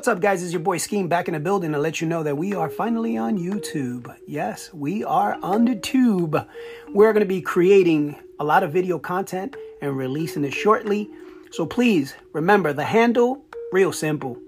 [0.00, 0.42] What's up, guys?
[0.42, 2.70] It's your boy Scheme back in the building to let you know that we are
[2.70, 4.10] finally on YouTube.
[4.26, 6.48] Yes, we are on the tube.
[6.88, 11.10] We're going to be creating a lot of video content and releasing it shortly.
[11.50, 14.38] So please remember the handle, real simple,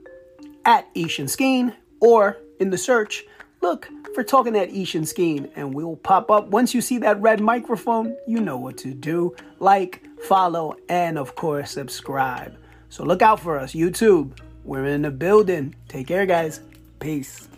[0.65, 3.27] at Ishan Skeen, or in the search,
[3.61, 6.49] look for Talking at Ishan Skeen, and we'll pop up.
[6.49, 9.37] Once you see that red microphone, you know what to do.
[9.59, 12.57] Like, follow, and of course, subscribe.
[12.89, 14.33] So look out for us, YouTube.
[14.65, 15.75] We're in the building.
[15.89, 16.61] Take care, guys.
[17.01, 17.49] Peace.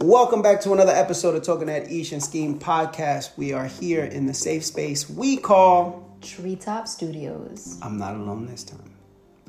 [0.00, 3.36] Welcome back to another episode of Talking at Ishan Scheme podcast.
[3.36, 7.78] We are here in the safe space we call Treetop Studios.
[7.82, 8.94] I'm not alone this time.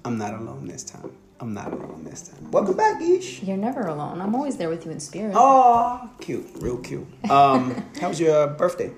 [0.04, 1.12] I'm not alone this time.
[1.40, 2.50] I'm not alone this time.
[2.52, 3.44] Welcome back, Ish.
[3.44, 4.22] You're never alone.
[4.22, 5.34] I'm always there with you in spirit.
[5.36, 7.08] Oh, cute, real cute.
[7.30, 8.92] Um, how was your birthday?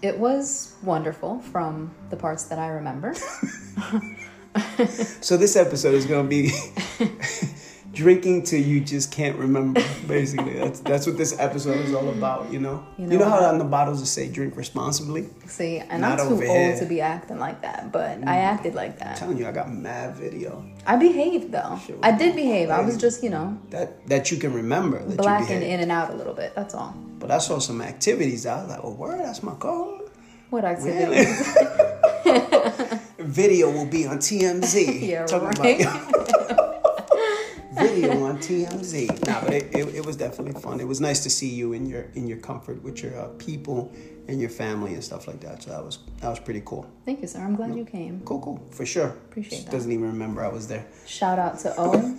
[0.00, 3.14] It was wonderful from the parts that I remember.
[5.22, 6.50] So this episode is gonna be
[7.92, 9.82] drinking till you just can't remember.
[10.08, 12.52] Basically, that's that's what this episode is all about.
[12.52, 12.84] You know.
[12.98, 15.28] You You know, know how on the bottles it say drink responsibly.
[15.46, 16.74] See, and I'm too old here.
[16.74, 16.78] Mm.
[16.80, 19.16] to be acting like that, but I acted like I'm that.
[19.16, 21.78] telling you, I got mad video I behaved though.
[21.88, 22.70] Was I did behave.
[22.70, 24.98] I was just, you know, that that you can remember.
[24.98, 26.54] That you blacking in and out a little bit.
[26.54, 26.94] That's all.
[27.18, 28.46] But I saw some activities.
[28.46, 30.10] I was like, "Oh, word, that's my code."
[30.50, 31.56] What activities?
[33.18, 35.00] Video will be on TMZ.
[35.08, 35.80] Yeah, Talking right.
[35.80, 36.58] about
[38.02, 39.26] video on TMZ.
[39.26, 40.80] Nah, but it, it, it was definitely fun.
[40.80, 43.92] It was nice to see you in your in your comfort with your uh, people
[44.28, 45.62] and your family and stuff like that.
[45.62, 46.86] So that was that was pretty cool.
[47.04, 47.40] Thank you, sir.
[47.40, 48.20] I'm glad you came.
[48.24, 49.08] Cool, cool, for sure.
[49.08, 49.72] Appreciate She that.
[49.72, 50.86] Doesn't even remember I was there.
[51.06, 52.18] Shout out to Owen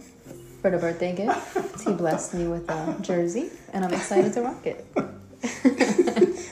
[0.61, 1.81] for the birthday gift.
[1.85, 4.85] He blessed me with a jersey, and I'm excited to rock it.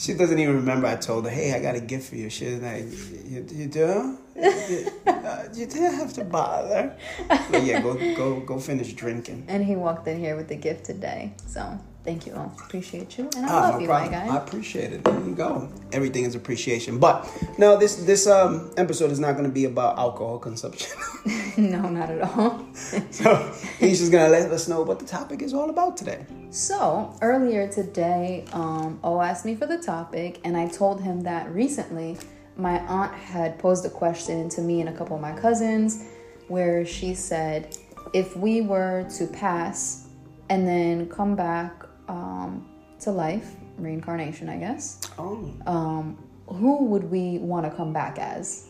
[0.00, 0.86] She doesn't even remember.
[0.86, 2.86] I told her, "Hey, I got a gift for you." She's like,
[3.26, 4.16] "You, you do?
[5.30, 6.94] you, uh, you didn't have to bother."
[7.28, 9.44] But yeah, go go go finish drinking.
[9.48, 11.32] And he walked in here with the gift today.
[11.46, 12.52] So thank you all.
[12.66, 13.28] Appreciate you.
[13.36, 14.10] And I Ah, love no you, problem.
[14.12, 14.26] my guy.
[14.34, 15.04] I appreciate it.
[15.04, 15.68] There you go.
[15.92, 16.98] Everything is appreciation.
[16.98, 17.26] But
[17.58, 20.90] no, this this um episode is not going to be about alcohol consumption.
[21.56, 22.64] no, not at all.
[23.10, 26.24] so he's just going to let us know what the topic is all about today.
[26.50, 31.52] So earlier today, um, O asked me for the topic, and I told him that
[31.52, 32.16] recently
[32.56, 36.04] my aunt had posed a question to me and a couple of my cousins,
[36.48, 37.76] where she said,
[38.12, 40.08] if we were to pass
[40.48, 42.68] and then come back um,
[43.00, 48.66] to life, reincarnation, I guess, Oh, um, who would we want to come back as?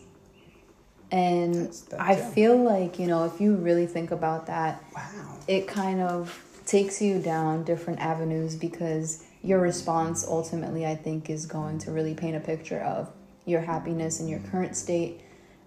[1.11, 5.35] And That's- that's- I feel like, you know, if you really think about that, wow.
[5.47, 11.45] it kind of takes you down different avenues because your response ultimately, I think, is
[11.45, 13.09] going to really paint a picture of
[13.45, 15.21] your happiness in your current state,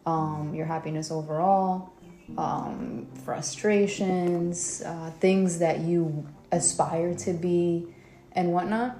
[0.07, 1.93] um, your happiness overall,
[2.39, 7.87] um, frustrations, uh, things that you aspire to be,
[8.33, 8.99] and whatnot.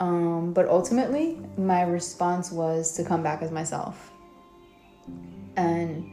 [0.00, 4.12] Um, but ultimately, my response was to come back as myself.
[5.56, 6.12] And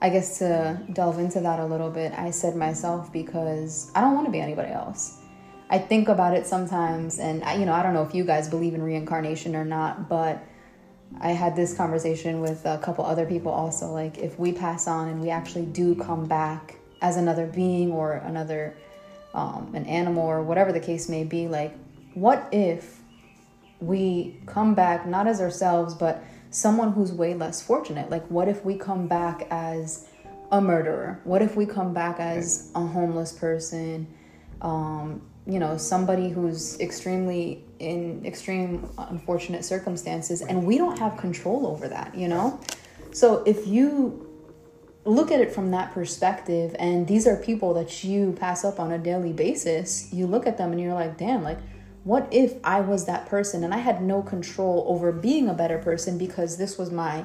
[0.00, 4.14] I guess to delve into that a little bit, I said myself because I don't
[4.14, 5.18] want to be anybody else.
[5.70, 8.48] I think about it sometimes, and I, you know, I don't know if you guys
[8.48, 10.42] believe in reincarnation or not, but
[11.20, 13.92] I had this conversation with a couple other people also.
[13.92, 18.12] Like, if we pass on and we actually do come back as another being or
[18.12, 18.76] another,
[19.34, 21.74] um, an animal or whatever the case may be, like,
[22.14, 23.00] what if
[23.80, 28.10] we come back not as ourselves, but someone who's way less fortunate.
[28.10, 30.08] Like, what if we come back as
[30.50, 31.20] a murderer?
[31.24, 34.06] What if we come back as a homeless person?
[34.62, 41.66] Um, you know, somebody who's extremely in extreme unfortunate circumstances, and we don't have control
[41.66, 42.60] over that, you know?
[43.12, 44.28] So, if you
[45.04, 48.92] look at it from that perspective and these are people that you pass up on
[48.92, 51.56] a daily basis you look at them and you're like damn like
[52.04, 55.78] what if i was that person and i had no control over being a better
[55.78, 57.24] person because this was my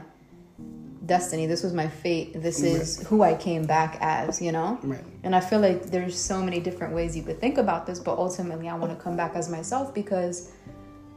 [1.06, 5.04] destiny this was my fate this is who i came back as you know Right.
[5.24, 8.18] and i feel like there's so many different ways you could think about this but
[8.18, 10.52] ultimately i want to come back as myself because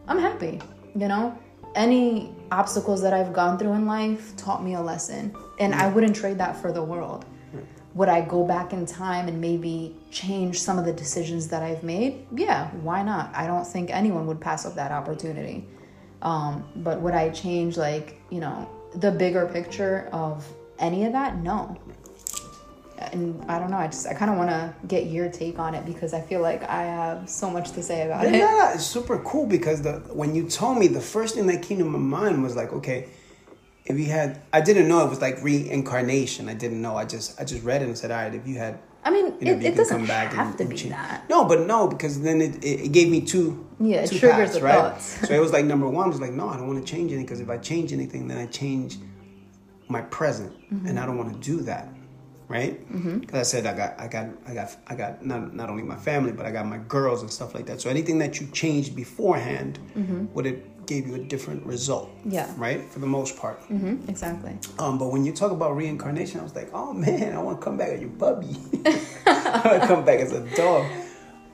[0.08, 0.60] i'm happy
[0.96, 1.38] you know
[1.76, 6.16] any obstacles that I've gone through in life taught me a lesson, and I wouldn't
[6.16, 7.26] trade that for the world.
[7.94, 11.82] Would I go back in time and maybe change some of the decisions that I've
[11.82, 12.26] made?
[12.34, 13.30] Yeah, why not?
[13.34, 15.66] I don't think anyone would pass up that opportunity.
[16.22, 20.46] Um, but would I change, like, you know, the bigger picture of
[20.78, 21.38] any of that?
[21.38, 21.76] No.
[23.12, 23.76] and I don't know.
[23.76, 26.40] I just I kind of want to get your take on it because I feel
[26.40, 28.38] like I have so much to say about Yeah, it.
[28.40, 31.78] no, it's super cool because the when you told me the first thing that came
[31.78, 33.08] to my mind was like, okay,
[33.84, 36.48] if you had, I didn't know it was like reincarnation.
[36.48, 36.96] I didn't know.
[36.96, 39.26] I just I just read it and said, all right, if you had, I mean,
[39.40, 41.28] you know, it, it doesn't come back have and- to be change- that.
[41.30, 43.64] No, but no, because then it, it, it gave me two.
[43.78, 44.74] Yeah, it two triggers paths, the right?
[44.74, 45.28] thoughts.
[45.28, 47.08] So it was like number one I was like, no, I don't want to change
[47.12, 48.96] anything because if I change anything, then I change
[49.88, 50.86] my present, Mm-hmm.
[50.88, 51.88] and I don't want to do that,
[52.48, 52.74] right?
[53.20, 55.94] Because I said I got, I got, I got, I got not not only my
[55.96, 57.80] family, but I got my girls and stuff like that.
[57.80, 59.78] So anything that you changed beforehand
[60.34, 62.08] would have gave you a different result.
[62.18, 62.30] Mm-hmm.
[62.30, 62.52] Yeah.
[62.56, 62.84] Right.
[62.92, 63.58] For the most part.
[63.62, 64.56] hmm exactly.
[64.78, 67.64] Um, but when you talk about reincarnation, I was like, oh man, I want to
[67.64, 68.56] come back as your puppy.
[69.26, 70.86] I want to come back as a dog.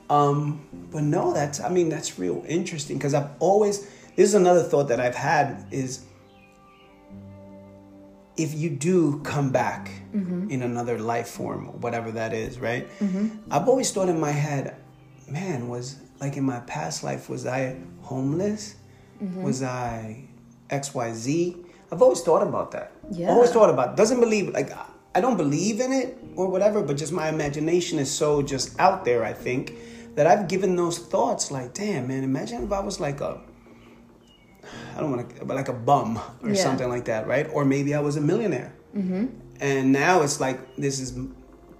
[0.09, 3.81] Um, but no, that's I mean that's real interesting because I've always
[4.15, 6.05] this is another thought that I've had is
[8.35, 12.87] if you do come back in another life form, whatever that is, right?
[13.51, 14.75] I've always thought in my head,
[15.27, 18.75] man, was like in my past life, was I homeless?
[19.41, 20.25] Was I
[20.69, 21.65] XYZ?
[21.91, 22.91] I've always thought about that.
[23.11, 23.29] Yeah.
[23.29, 24.71] Always thought about doesn't believe like
[25.15, 29.05] I don't believe in it or whatever, but just my imagination is so just out
[29.05, 29.73] there, I think,
[30.15, 33.39] that I've given those thoughts like, damn man, imagine if I was like a
[34.95, 36.55] I don't want to, but like a bum or Yeah.
[36.55, 37.47] something like that, right?
[37.51, 38.73] Or maybe I was a millionaire.
[38.95, 39.25] Mm-hmm.
[39.59, 41.13] And now it's like, this is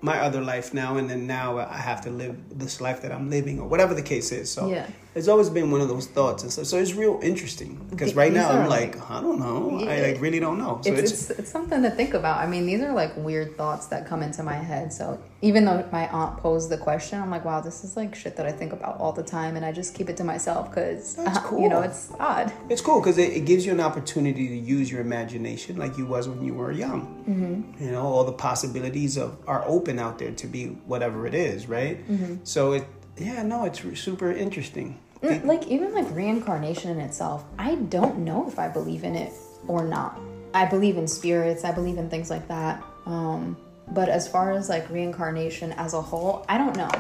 [0.02, 3.30] my other life now, and then now I have to live this life that I'm
[3.30, 4.52] living, or whatever the case is.
[4.52, 4.88] So Yeah.
[5.16, 6.44] It's always been one of those thoughts.
[6.44, 9.40] And so, so it's real interesting because right these now I'm are like, I don't
[9.40, 9.86] know.
[9.88, 10.82] I like really don't know.
[10.84, 12.40] So it's, it's, it's something to think about.
[12.40, 14.92] I mean, these are like weird thoughts that come into my head.
[14.92, 18.36] So even though my aunt posed the question, I'm like, wow, this is like shit
[18.38, 21.16] that I think about all the time, and I just keep it to myself because
[21.16, 22.52] That's you know it's odd.
[22.70, 26.06] It's cool because it, it gives you an opportunity to use your imagination like you
[26.06, 27.26] was when you were young.
[27.28, 27.84] Mm-hmm.
[27.84, 31.68] You know, all the possibilities of are open out there to be whatever it is,
[31.68, 32.00] right?
[32.44, 32.86] So it,
[33.18, 35.00] yeah, no, it's super interesting.
[35.22, 39.32] Like even like reincarnation in itself, I don't know if I believe in it
[39.68, 40.20] or not.
[40.54, 41.64] I believe in spirits.
[41.64, 42.84] I believe in things like that.
[43.06, 43.56] Um,
[43.92, 46.92] but as far as like reincarnation as a whole, I don't know.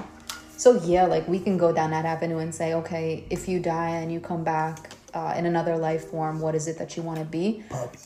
[0.56, 3.90] So yeah, like we can go down that avenue and say, okay, if you die
[3.90, 7.20] and you come back uh, in another life form, what is it that you want
[7.20, 7.64] to be?
[7.70, 7.98] Puppy.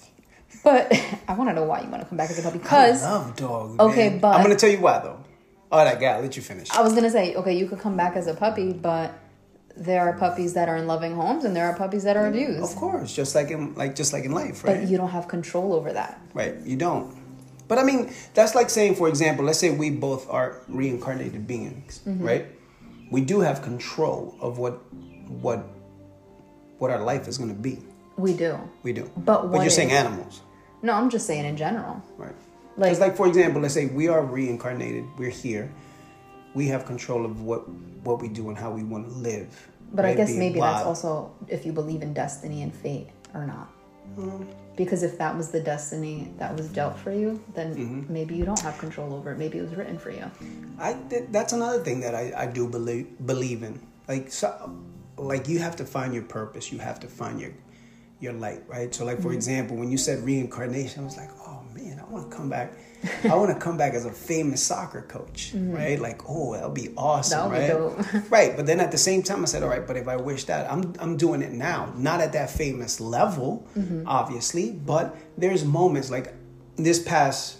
[0.63, 0.91] But
[1.27, 2.57] I want to know why you want to come back as a puppy.
[2.57, 3.79] Because I love dogs.
[3.79, 4.19] Okay, man.
[4.19, 5.19] but- I'm gonna tell you why though.
[5.71, 6.21] All right, I got.
[6.21, 6.69] Let you finish.
[6.71, 9.13] I was gonna say, okay, you could come back as a puppy, but
[9.75, 12.63] there are puppies that are in loving homes and there are puppies that are abused.
[12.63, 14.79] Of course, just like in like just like in life, right?
[14.81, 16.19] But you don't have control over that.
[16.33, 17.15] Right, you don't.
[17.67, 21.99] But I mean, that's like saying, for example, let's say we both are reincarnated beings,
[22.07, 22.23] Mm-hmm.
[22.25, 22.45] right?
[23.11, 24.81] We do have control of what
[25.27, 25.65] what
[26.79, 27.79] what our life is going to be.
[28.17, 28.57] We do.
[28.83, 29.11] We do.
[29.17, 30.41] But but you're saying animals,
[30.81, 32.01] No, I'm just saying in general.
[32.17, 32.33] right?
[32.77, 35.05] Like- Because, like for example, let's say we are reincarnated.
[35.17, 35.71] We're here.
[36.53, 37.67] We have control of what
[38.03, 39.49] what we do and how we want to live.
[39.93, 43.07] But I guess Be it maybe that's also if you believe in destiny and fate
[43.33, 43.69] or not.
[44.17, 44.43] Mm-hmm.
[44.75, 48.13] Because if that was the destiny that was dealt for you, then Mm-hmm.
[48.13, 49.37] maybe you don't have control over it.
[49.39, 50.29] Maybe it was written for you.
[50.79, 53.79] I th- that's another thing that I, I do believe believe in.
[54.07, 54.49] Like so,
[55.17, 56.71] like you have to find your purpose.
[56.71, 57.51] You have to find your
[58.19, 58.93] your light, right?
[58.93, 59.37] So like for Mm-hmm.
[59.41, 62.73] example, when you said reincarnation, I was like, oh man, I want to come back.
[63.23, 65.99] I want to come back as a famous soccer coach, right?
[65.99, 67.67] Like, oh, that'll be awesome, Mm-hmm.
[67.67, 68.31] That would be right?
[68.37, 68.55] right.
[68.57, 70.71] But then at the same time, I said, all right, but if I wish that,
[70.71, 74.07] I'm I'm doing it now, not at that famous level, Mm-hmm.
[74.07, 76.33] obviously, but there's moments like
[76.75, 77.57] this past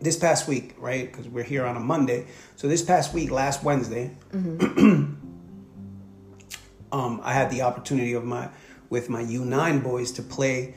[0.00, 1.10] this past week, right?
[1.10, 2.26] Because we're here on a Monday.
[2.56, 5.20] So this past week, last Wednesday, um,
[7.22, 8.48] I had the opportunity of my
[8.88, 10.74] with my U9 boys to play.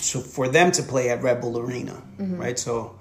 [0.00, 2.36] So for them to play at Red Bull Arena, mm-hmm.
[2.36, 2.58] right?
[2.58, 2.98] So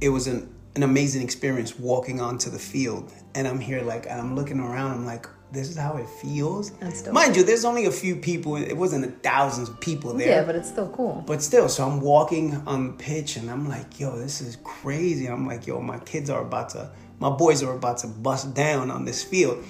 [0.00, 4.20] it was an an amazing experience walking onto the field, and I'm here like and
[4.20, 4.92] I'm looking around.
[4.92, 6.72] I'm like, this is how it feels.
[7.12, 8.56] Mind you, there's only a few people.
[8.56, 10.28] It wasn't thousands of people there.
[10.28, 11.22] Yeah, but it's still cool.
[11.26, 15.26] But still, so I'm walking on the pitch and I'm like, yo, this is crazy.
[15.26, 18.90] I'm like, yo, my kids are about to, my boys are about to bust down
[18.90, 19.62] on this field.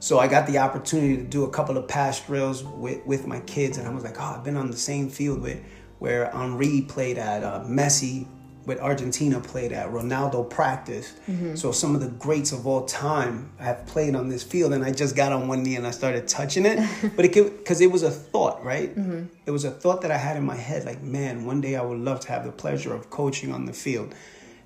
[0.00, 3.40] So I got the opportunity to do a couple of pass drills with, with my
[3.40, 3.78] kids.
[3.78, 5.60] And I was like, oh, I've been on the same field with,
[5.98, 8.26] where Henri played at, uh, Messi
[8.68, 11.16] with Argentina played at, Ronaldo practiced.
[11.26, 11.54] Mm-hmm.
[11.54, 14.92] So some of the greats of all time have played on this field, and I
[14.92, 16.78] just got on one knee and I started touching it.
[17.16, 18.94] but it because it was a thought, right?
[18.94, 19.24] Mm-hmm.
[19.46, 21.82] It was a thought that I had in my head, like, man, one day I
[21.82, 24.14] would love to have the pleasure of coaching on the field.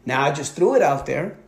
[0.05, 1.39] Now I just threw it out there.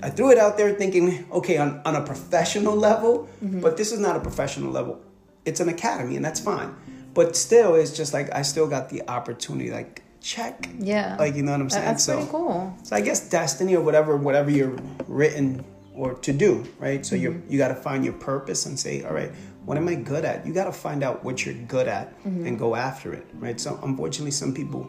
[0.00, 3.60] I threw it out there thinking, okay, on, on a professional level, mm-hmm.
[3.60, 5.00] but this is not a professional level.
[5.44, 6.72] It's an academy, and that's fine.
[7.18, 9.72] But still, it's just like I still got the opportunity.
[9.72, 10.68] Like check.
[10.78, 11.16] Yeah.
[11.18, 11.84] Like you know what I'm saying?
[11.84, 12.76] That's so, pretty cool.
[12.84, 14.76] So I guess destiny or whatever, whatever you're
[15.08, 15.64] written
[15.96, 17.04] or to do, right?
[17.04, 17.50] So you Mm-hmm.
[17.52, 19.32] you got to find your purpose and say, all right,
[19.64, 20.46] what am I good at?
[20.46, 22.46] You got to find out what you're good at Mm-hmm.
[22.46, 23.58] and go after it, right?
[23.58, 24.88] So unfortunately, some people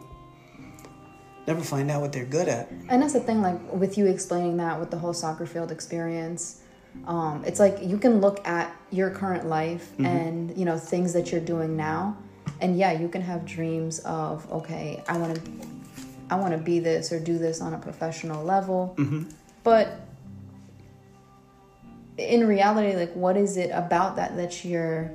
[1.48, 2.70] never find out what they're good at.
[2.88, 6.59] And that's the thing, like with you explaining that with the whole soccer field experience,
[7.06, 11.32] um, it's like you can look at your current life and you know things that
[11.32, 12.16] you're doing now,
[12.60, 15.50] and yeah, you can have dreams of okay, I want to,
[16.30, 18.96] I want to be this or do this on a professional level,
[19.64, 20.00] but
[22.18, 25.10] in reality, like what is it about that that you're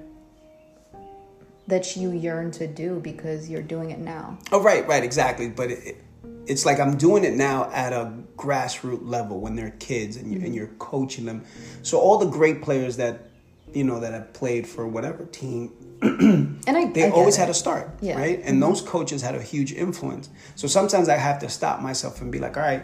[1.68, 4.38] that you yearn to do because you're doing it now?
[4.52, 5.50] Oh, right, right, exactly.
[5.50, 6.04] But it,
[6.48, 10.40] it's like I'm doing it now at a grassroots level when they're kids and, you,
[10.46, 11.44] and you're coaching them.
[11.84, 13.30] So all the great players that
[13.74, 15.72] you know that have played for whatever team,
[16.02, 17.40] And I they I always it.
[17.42, 18.14] had a start, Yeah.
[18.14, 18.22] Mm-hmm.
[18.22, 18.42] right?
[18.44, 20.30] And those coaches had a huge influence.
[20.56, 22.84] So sometimes I have to stop myself and be like, all right,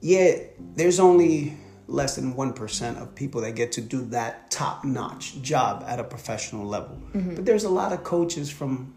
[0.00, 0.38] yeah,
[0.74, 1.56] there's only
[1.88, 6.04] less than 1% of people that get to do that top notch job at a
[6.04, 6.96] professional level.
[7.14, 7.36] Mm-hmm.
[7.36, 8.92] But there's a lot of coaches from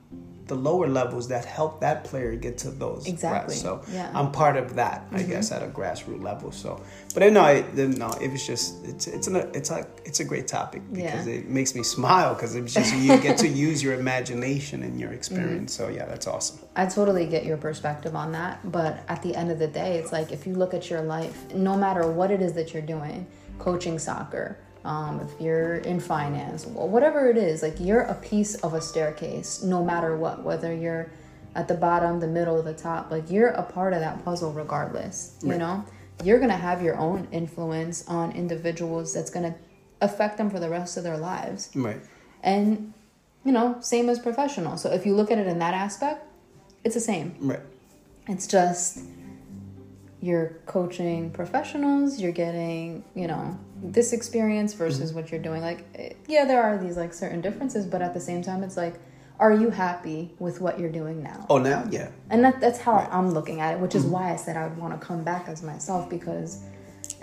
[0.50, 3.62] the lower levels that help that player get to those Exactly, grass.
[3.62, 4.12] So yeah.
[4.14, 6.52] I'm part of that, I guess, at a grassroots level.
[6.52, 6.82] So,
[7.14, 10.26] but no, it, then no, it was just it's it's an, it's a it's a
[10.26, 11.36] great topic because Yeah.
[11.36, 15.14] it makes me smile because it's just you get to use your imagination and your
[15.14, 15.78] experience.
[15.78, 15.92] Mm-hmm.
[15.92, 16.60] So yeah, that's awesome.
[16.76, 20.12] I totally get your perspective on that, but at the end of the day, it's
[20.12, 23.28] like if you look at your life, no matter what it is that you're doing,
[23.60, 28.74] coaching soccer, um, if you're in finance, whatever it is, like you're a piece of
[28.74, 31.12] a staircase, no matter what, whether you're
[31.56, 35.38] at the bottom, the middle, the top, like you're a part of that puzzle regardless,
[35.44, 35.84] you know?
[36.24, 39.56] You're gonna have your own influence on individuals that's gonna
[40.02, 42.00] affect them for the rest of their lives Right.
[42.42, 42.94] and
[43.44, 46.26] you know same as professional so if you look at it in that aspect
[46.86, 47.60] it's the same Right.
[48.28, 49.00] it's just
[50.22, 55.62] you're coaching professionals you're getting you know this experience versus what you're doing.
[55.62, 58.78] Like eh, yeah there are these like certain differences but at the same time it's
[58.78, 58.96] like
[59.40, 61.46] are you happy with what you're doing now?
[61.50, 61.88] Oh, now?
[61.90, 62.10] Yeah.
[62.30, 64.78] and that, that's how i'm looking at it which is why i said i would
[64.78, 66.62] want to come back as myself because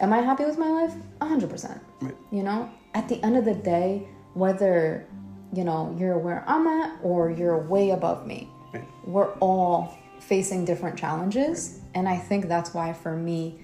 [0.00, 0.94] am i happy with my life?
[1.20, 2.14] 100% Right.
[2.32, 2.70] you know?
[2.94, 5.06] At the end of the day whether
[5.52, 8.84] you know you're where i'm at or you're way above me Right.
[9.04, 13.60] we're all facing different challenges and i think that's why for me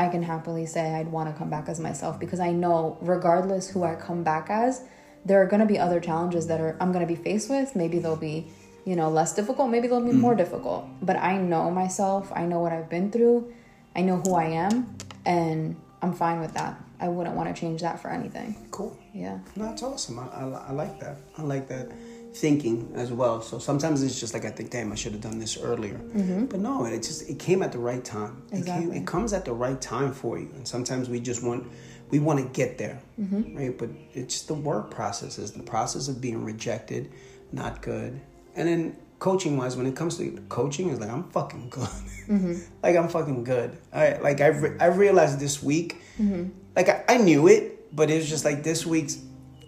[0.00, 3.70] i can happily say i'd want to come back as myself because i know regardless
[3.70, 4.82] who i come back as
[5.24, 7.76] there are going to be other challenges that are i'm going to be faced with.
[7.76, 8.46] Maybe they'll be
[8.84, 9.70] you know less difficult.
[9.70, 10.20] Maybe they'll be hmm.
[10.20, 10.86] more difficult.
[11.02, 12.32] But i know myself.
[12.34, 13.52] I know what i've been through.
[13.94, 16.80] I know who i am and i'm fine with that.
[16.98, 18.68] I wouldn't want to change that for anything.
[18.70, 18.96] Cool.
[19.14, 19.38] yeah.
[19.56, 20.18] No, that's awesome.
[20.18, 21.16] I, I, I like that.
[21.38, 21.90] I like that
[22.32, 23.42] thinking as well.
[23.42, 25.94] So sometimes it's just like I think, damn, I should have done this earlier.
[25.98, 26.46] Mm-hmm.
[26.46, 28.42] But no, it just it came at the right time.
[28.48, 28.96] It, came, Exactly.
[28.98, 30.50] it comes at the right time for you.
[30.54, 31.66] And sometimes we just want
[32.10, 33.56] we want to get there, mm-hmm.
[33.56, 33.76] right?
[33.78, 35.38] But it's the work process.
[35.38, 37.10] Is the process of being rejected,
[37.52, 38.20] not good.
[38.54, 41.88] And then coaching wise, when it comes to coaching, is like I'm fucking good.
[42.28, 42.54] Mm-hmm.
[42.82, 43.76] like I'm fucking good.
[43.92, 46.00] I like I've re- I've realized this week.
[46.76, 49.18] Like I, I knew it, but it was just like this week's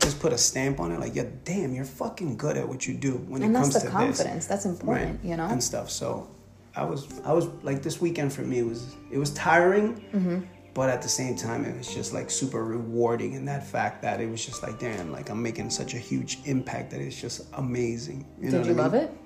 [0.03, 1.01] just put a stamp on it.
[1.01, 3.83] Like yeah, damn, you're fucking good at what you do when and it that's comes
[3.83, 5.91] the to confidence that's this, important you know and stuff.
[5.91, 6.29] So
[6.77, 10.05] I was I was like this weekend for me was it was tiring.
[10.13, 10.41] Mm-hmm.
[10.75, 14.23] But at the same time, it was just like super rewarding in that fact that
[14.23, 17.43] it was just like, damn, like I'm making such a huge impact that it's just
[17.53, 18.25] amazing.
[18.41, 19.03] You know did you what I love mean?
[19.03, 19.19] it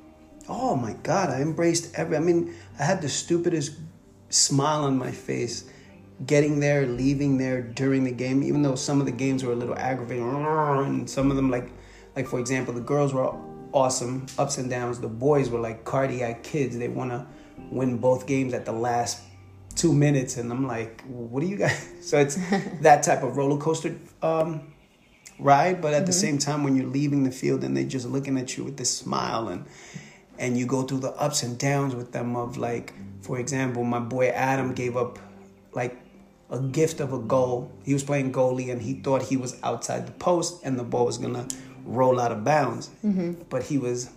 [0.49, 2.17] Oh my god, I embraced every.
[2.17, 3.77] I mean, I had the stupidest
[4.29, 5.65] smile on my face,
[6.25, 8.43] getting there, leaving there during the game.
[8.43, 11.71] Even though some of the games were a little aggravating, and some of them like,
[12.15, 13.35] like for example, the girls were
[13.73, 15.01] awesome, ups and downs.
[15.01, 16.79] The boys were like cardiac kids.
[16.79, 17.27] They want to
[17.71, 19.23] win both games at the last
[19.75, 21.93] two minutes, and I'm like, what do you guys?
[22.07, 22.37] So it's
[22.83, 23.97] that type of roller coaster.
[24.23, 24.73] Um,
[25.39, 28.39] ride, but at the same time, when you're leaving the field and they're just looking
[28.39, 29.67] at you with this smile and
[30.39, 32.93] and you go through the ups and downs with them of like,
[33.23, 35.19] for example, my boy Adam gave up
[35.73, 35.99] like
[36.51, 37.73] a gift of a goal.
[37.85, 41.07] He was playing goalie and he thought he was outside the post and the ball
[41.07, 41.47] was gonna
[41.85, 43.43] roll out of bounds, mm-hmm.
[43.49, 44.11] but he was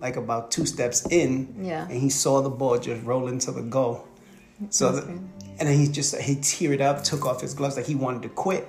[0.00, 1.84] like about two steps in, Yeah.
[1.88, 4.06] and he saw the ball just roll into the goal.
[4.70, 7.94] So, the, and then he just he teared up, took off his gloves, like he
[7.94, 8.68] wanted to quit.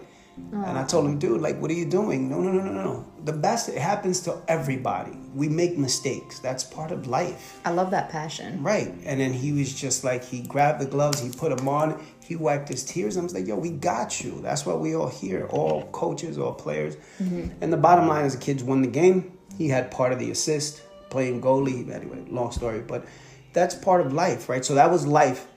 [0.51, 0.87] And I oh.
[0.87, 2.29] told him, dude, like, what are you doing?
[2.29, 3.05] No, no, no, no, no.
[3.23, 5.17] The best it happens to everybody.
[5.35, 6.39] We make mistakes.
[6.39, 8.93] That's part of life, i love that passion right?
[9.03, 12.35] And then he was just like, he grabbed the gloves, he put them on, he
[12.35, 13.17] wiped his tears.
[13.17, 14.39] I was like, yo, we got you.
[14.41, 16.95] That's what we all here, all coaches, all players.
[17.21, 17.49] Mm-hmm.
[17.61, 19.37] And the bottom line is, the kids won the game.
[19.57, 21.89] He had part of the assist, playing goalie.
[21.89, 23.05] Anyway, long story, but
[23.53, 24.65] that's part of life, right?
[24.65, 25.47] So that was life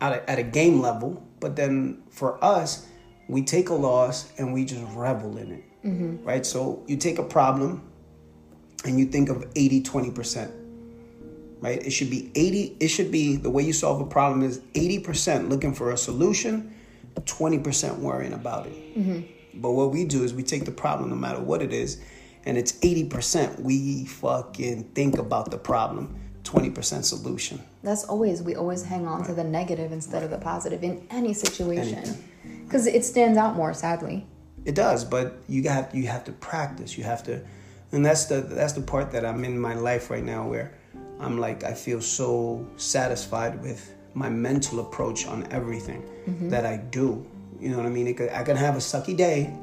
[0.00, 1.22] at a, at a game level.
[1.40, 2.86] But then for us,
[3.28, 6.24] we take a loss and we just revel in it, mm-hmm.
[6.24, 6.44] right?
[6.44, 7.82] So you take a problem
[8.84, 10.52] and you think of 80 20%,
[11.60, 11.84] right?
[11.84, 15.48] It should be 80, it should be the way you solve a problem is 80%
[15.48, 16.74] looking for a solution,
[17.14, 18.98] 20% worrying about it.
[18.98, 19.60] Mm-hmm.
[19.60, 22.00] But what we do is we take the problem, no matter what it is,
[22.44, 28.84] and it's 80% we fucking think about the problem 20% solution that's always we always
[28.84, 29.26] hang on right.
[29.26, 32.16] to the negative instead of the positive in any situation
[32.64, 34.26] because it stands out more sadly
[34.66, 37.40] it does but you have you have to practice you have to
[37.92, 40.74] and that's the that's the part that i'm in my life right now where
[41.20, 46.48] i'm like i feel so satisfied with my mental approach on everything mm-hmm.
[46.48, 47.24] that i do
[47.60, 49.56] you know what i mean could, i can have a sucky day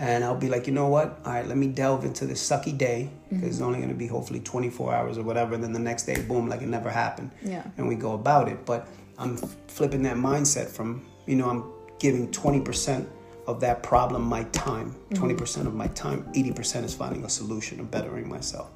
[0.00, 1.20] and I'll be like, you know what?
[1.26, 3.48] All right, let me delve into this sucky day because mm-hmm.
[3.48, 5.54] it's only going to be hopefully 24 hours or whatever.
[5.54, 7.30] And then the next day, boom, like it never happened.
[7.42, 7.62] Yeah.
[7.76, 8.64] And we go about it.
[8.64, 8.88] But
[9.18, 11.64] I'm flipping that mindset from, you know, I'm
[11.98, 13.06] giving 20%
[13.46, 14.94] of that problem my time.
[15.10, 15.24] Mm-hmm.
[15.24, 18.70] 20% of my time, 80% is finding a solution of bettering myself.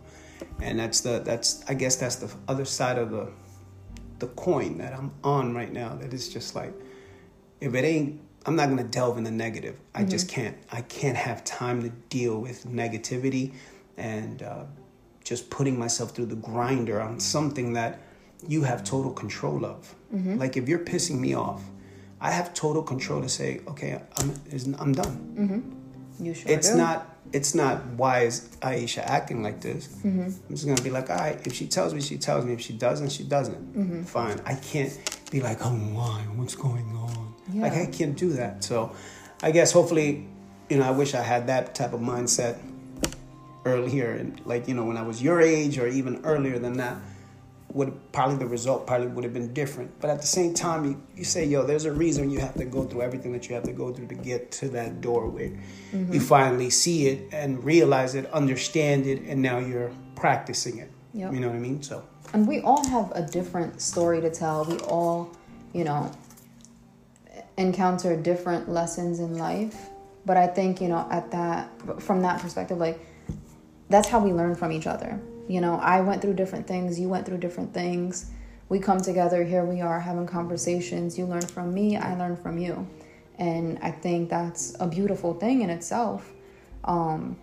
[0.60, 3.30] And that's the that's I guess that's the other side of the
[4.18, 5.94] the coin that I'm on right now.
[5.94, 6.72] That is just like
[7.60, 9.78] if it ain't I'm not gonna delve in the negative.
[9.94, 10.10] I mm-hmm.
[10.10, 10.56] just can't.
[10.70, 13.54] I can't have time to deal with negativity
[13.96, 14.64] and uh,
[15.22, 18.00] just putting myself through the grinder on something that
[18.46, 19.94] you have total control of.
[20.14, 20.38] Mm-hmm.
[20.38, 21.62] Like if you're pissing me off,
[22.24, 24.28] I have total control to say, okay, I'm
[24.82, 25.14] I'm done.
[25.38, 26.24] Mm-hmm.
[26.24, 26.78] You sure It's do.
[26.78, 27.10] not.
[27.32, 29.88] It's not why is Aisha acting like this.
[29.88, 30.22] Mm-hmm.
[30.48, 31.38] I'm just gonna be like, all right.
[31.46, 32.54] If she tells me, she tells me.
[32.54, 33.62] If she doesn't, she doesn't.
[33.76, 34.02] Mm-hmm.
[34.04, 34.40] Fine.
[34.46, 34.92] I can't
[35.30, 36.20] be like, oh, why?
[36.36, 37.34] What's going on?
[37.52, 37.62] Yeah.
[37.64, 38.64] Like I can't do that.
[38.64, 38.94] So
[39.42, 40.26] I guess hopefully,
[40.70, 42.56] you know, I wish I had that type of mindset
[43.66, 46.96] earlier and like, you know, when I was your age or even earlier than that,
[47.74, 50.00] would probably the result probably would have been different.
[50.00, 52.64] But at the same time, you, you say, yo, there's a reason you have to
[52.64, 55.50] go through everything that you have to go through to get to that doorway.
[55.92, 56.12] Mm-hmm.
[56.12, 60.90] You finally see it and realize it, understand it, and now you're practicing it.
[61.14, 61.32] Yep.
[61.32, 61.82] You know what I mean?
[61.82, 62.04] So.
[62.32, 64.64] And we all have a different story to tell.
[64.64, 65.30] We all,
[65.72, 66.12] you know,
[67.56, 69.90] encounter different lessons in life
[70.24, 71.70] but i think you know at that
[72.02, 72.98] from that perspective like
[73.88, 77.08] that's how we learn from each other you know i went through different things you
[77.08, 78.30] went through different things
[78.68, 82.58] we come together here we are having conversations you learn from me i learn from
[82.58, 82.86] you
[83.38, 86.32] and i think that's a beautiful thing in itself
[86.84, 87.36] um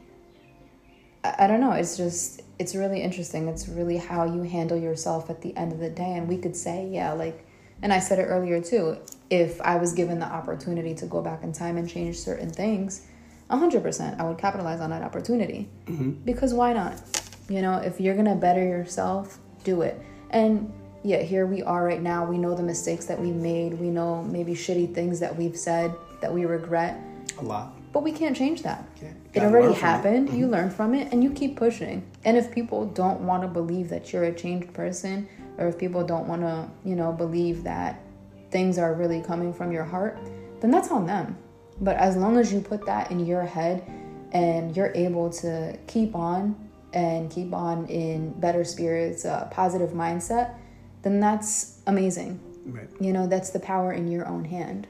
[1.23, 5.29] I, I don't know it's just it's really interesting it's really how you handle yourself
[5.29, 7.45] at the end of the day and we could say yeah like
[7.81, 8.97] and I said it earlier too.
[9.29, 13.07] If I was given the opportunity to go back in time and change certain things,
[13.49, 15.67] 100% I would capitalize on that opportunity.
[15.85, 16.11] Mm-hmm.
[16.23, 17.01] Because why not?
[17.49, 20.01] You know, if you're to better yourself, do it.
[20.30, 20.71] And
[21.04, 22.25] yeah, here we are right now.
[22.25, 23.73] We know the mistakes that we made.
[23.73, 26.99] We know maybe shitty things that we've said that we regret.
[27.39, 27.73] A lot.
[27.91, 28.88] But we can't change that.
[29.34, 30.30] It already happened.
[30.30, 30.32] It.
[30.32, 30.39] Mm-hmm.
[30.39, 32.10] You learn from it and you keep pushing.
[32.23, 35.27] And if people don't want to believe that you're a changed person
[35.58, 37.99] or if people don't want to, you know, believe that
[38.49, 40.17] things are really coming from your heart,
[40.62, 41.38] then that's on them.
[41.82, 43.84] But as long as you put that in your head
[44.32, 46.56] and you're able to keep on
[46.93, 50.56] and keep on in better spirits, a positive mindset,
[51.04, 52.39] then that's amazing.
[52.65, 52.89] Right.
[52.99, 54.88] You know, that's the power in your own hand.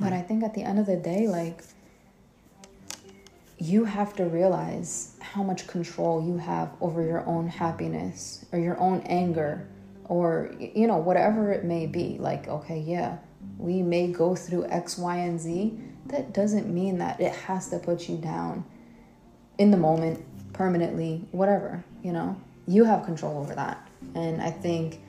[0.00, 1.62] But I think at the end of the day, like,
[3.58, 8.78] you have to realize how much control you have over your own happiness or your
[8.78, 9.66] own anger
[10.06, 13.16] or you know whatever it may be like okay yeah
[13.56, 17.78] we may go through x y and z that doesn't mean that it has to
[17.78, 18.64] put you down
[19.56, 20.22] in the moment
[20.54, 25.00] permanently whatever you know you have control over that and i think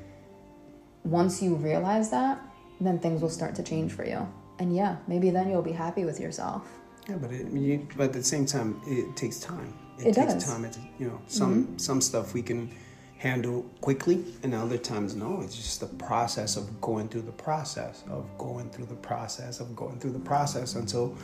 [1.04, 2.42] once you realize that
[2.82, 4.28] then things will start to change for you
[4.60, 6.68] and yeah maybe then you'll be happy with yourself
[7.08, 9.74] yeah, but it, you, but at the same time, it takes time.
[10.00, 10.46] It, it takes does.
[10.46, 10.66] time.
[10.66, 11.78] It, you know, some mm-hmm.
[11.78, 12.72] some stuff we can
[13.18, 15.42] handle quickly, and other times no.
[15.42, 19.76] It's just the process of going through the process of going through the process of
[19.76, 21.16] going through the process until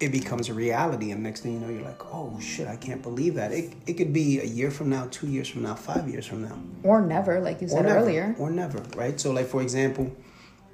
[0.00, 1.10] it becomes a reality.
[1.10, 3.52] And next thing you know, you're like, oh shit, I can't believe that.
[3.52, 6.42] It it could be a year from now, two years from now, five years from
[6.42, 9.18] now, or never, like you said or never, earlier, or never, right?
[9.20, 10.14] So, like for example,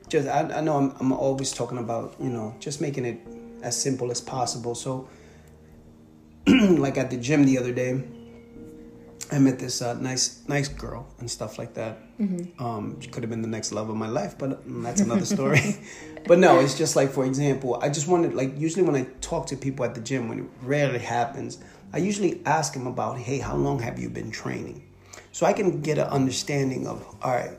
[0.08, 3.20] just I, I know I'm I'm always talking about you know just making it
[3.62, 4.74] as simple as possible.
[4.74, 5.08] So,
[6.46, 8.02] like at the gym the other day,
[9.32, 11.98] I met this uh, nice nice girl and stuff like that.
[12.18, 12.62] Mm-hmm.
[12.64, 15.60] Um, she could have been the next love of my life, but that's another story.
[16.26, 19.46] but no, it's just like for example, I just wanted like usually when I talk
[19.46, 21.58] to people at the gym, when it rarely happens,
[21.92, 24.86] I usually ask them about, hey, how long have you been training?
[25.32, 27.52] so I can get an understanding of all right,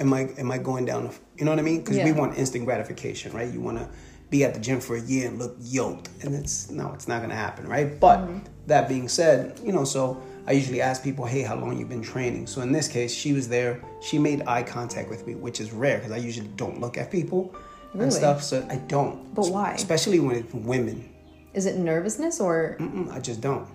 [0.00, 1.04] am I am I going down?
[1.08, 1.80] The, you know what I mean?
[1.80, 3.52] Because we want instant gratification, right?
[3.52, 3.88] You want to
[4.30, 7.18] be at the gym for a year and look yoked, and it's no, it's not
[7.18, 8.00] going to happen, right?
[8.00, 8.38] But Mm-hmm.
[8.68, 12.02] that being said, you know, so I usually ask people, hey, how long you been
[12.02, 12.46] training?
[12.48, 13.80] So in this case, she was there.
[14.00, 17.10] She made eye contact with me, which is rare because I usually don't look at
[17.12, 17.54] people
[17.94, 18.04] Really?
[18.04, 18.42] and stuff.
[18.42, 19.32] So I don't.
[19.34, 19.72] But why?
[19.74, 21.08] Especially when it's women.
[21.54, 23.68] Is it nervousness or Mm-mm, I just don't.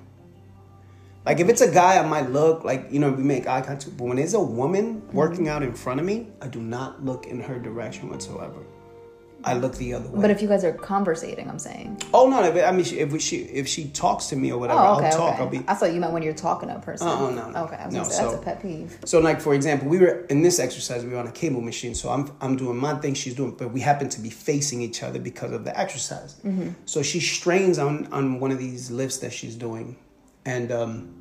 [1.26, 3.96] Like if it's a guy, I might look like you know we make eye contact.
[3.98, 5.16] But when it's a woman Mm-hmm.
[5.18, 8.60] working out in front of me, I do not look in her direction whatsoever.
[9.44, 10.20] I look the other way.
[10.22, 12.02] but if you guys are conversating, I'm saying.
[12.14, 12.44] oh no!
[12.44, 14.96] If, I mean, she- if we, she if she talks to me or whatever, Oh,
[14.98, 15.34] okay, I'll talk.
[15.36, 15.44] okay.
[15.44, 17.08] I'll be I thought you meant when you're talking to a person.
[17.08, 17.64] Uh-uh, no, no.
[17.66, 18.98] Okay, I was No, gonna say that's a pet peeve.
[19.06, 21.06] So, like for example, we were in this exercise.
[21.06, 23.72] We were on a cable machine, so I'm I'm doing my thing, she's doing, but
[23.72, 26.36] we happen to be facing each other because of the exercise.
[26.44, 26.70] Mm-hmm.
[26.86, 29.98] So she strains on on one of these lifts that she's doing,
[30.46, 31.14] and um,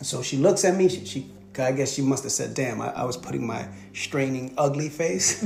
[0.00, 0.88] so she looks at me.
[0.88, 4.54] She, she I guess she must have said, "Damn, I, I was putting my straining
[4.56, 5.40] ugly face."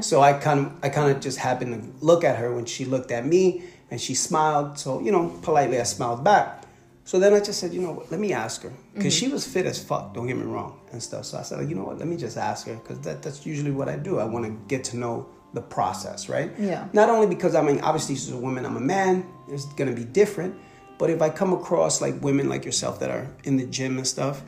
[0.06, 2.84] so I kind of I kind of just happened to look at her when she
[2.84, 4.78] looked at me, and she smiled.
[4.78, 6.64] So you know, politely I smiled back.
[7.04, 8.72] So then I just said, you know what, let me ask her.
[8.92, 9.28] Because mm-hmm.
[9.28, 11.24] she was fit as fuck, don't get me wrong, and stuff.
[11.24, 12.74] So I said, you know what, let me just ask her.
[12.74, 14.18] Because that, that's usually what I do.
[14.18, 16.50] I want to get to know the process, right?
[16.58, 16.86] Yeah.
[16.92, 19.96] Not only because, I mean, obviously she's a woman, I'm a man, it's going to
[19.96, 20.54] be different.
[20.98, 24.06] But if I come across like women like yourself that are in the gym and
[24.06, 24.42] stuff,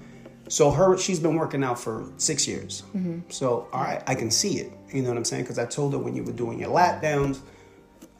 [0.50, 2.82] so her, she's been working out for six years.
[2.94, 3.20] Mm-hmm.
[3.28, 4.72] So, all right, I can see it.
[4.92, 5.44] You know what I'm saying?
[5.44, 7.40] Because I told her when you were doing your lat downs,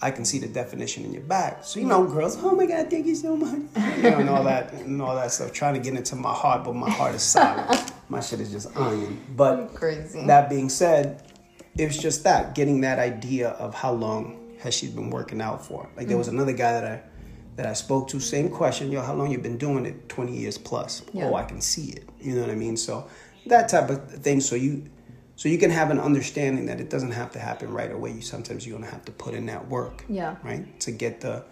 [0.01, 1.65] I can see the definition in your back.
[1.65, 3.61] So you know, girls, oh my God, thank you so much.
[3.97, 5.53] You know, and all that and all that stuff.
[5.53, 7.79] Trying to get into my heart, but my heart is solid.
[8.09, 9.21] my shit is just iron.
[9.37, 10.25] But Crazy.
[10.27, 11.25] that being said,
[11.77, 15.67] it was just that getting that idea of how long has she been working out
[15.67, 15.91] for.
[15.97, 16.21] Like there mm.
[16.21, 17.03] was another guy that I
[17.57, 20.09] that I spoke to, same question, yo, how long you been doing it?
[20.09, 21.03] Twenty years plus.
[21.13, 21.27] Yeah.
[21.27, 22.09] Oh, I can see it.
[22.21, 22.77] You know what I mean?
[22.77, 23.09] So
[23.47, 24.41] that type of thing.
[24.41, 24.85] So you
[25.37, 28.13] so you can have an understanding that it doesn't have to happen right away.
[28.13, 30.05] You sometimes you're gonna have to put in that work.
[30.09, 30.37] Yeah.
[30.43, 30.79] Right?
[30.81, 31.45] To get the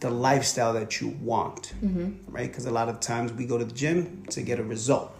[0.00, 1.74] the lifestyle that you want.
[1.82, 2.32] Mm-hmm.
[2.32, 2.48] Right?
[2.48, 5.14] Because a lot of times we go to the gym to get a result.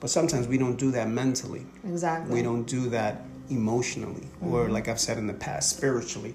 [0.00, 1.64] But sometimes we don't do that mentally.
[1.84, 2.34] Exactly.
[2.34, 6.34] We don't do that emotionally or like I've said in the past, spiritually.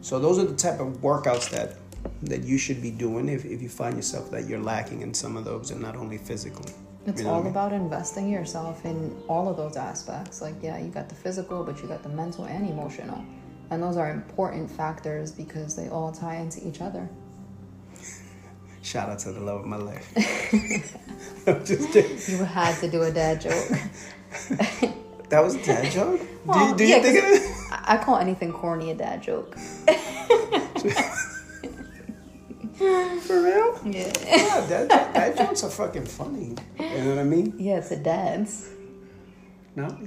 [0.00, 1.76] So those are the type of workouts that
[2.22, 5.36] that you should be doing if, if you find yourself that you're lacking in some
[5.36, 6.72] of those and not only physically.
[7.06, 7.52] It's You know all I mean?
[7.52, 10.42] about investing yourself in all of those aspects.
[10.42, 13.24] Like, yeah, you got the physical, but you got the mental and emotional.
[13.70, 17.08] And those are important factors because they all tie into each other.
[18.82, 20.12] Shout out to the love of my life.
[21.46, 22.18] I'm just kidding.
[22.38, 23.68] You had to do a dad joke.
[25.30, 26.22] That was a dad joke?
[26.46, 27.56] Well, do do yeah, you think 'cause of it?
[27.70, 29.54] I I call anything corny a dad joke.
[32.78, 33.78] For real?
[33.84, 34.12] Yeah.
[34.24, 36.54] Yeah, dad, dad jokes are fucking funny.
[36.78, 37.54] You know what I mean?
[37.58, 38.70] Yeah, it's a dad's.
[39.76, 39.86] No?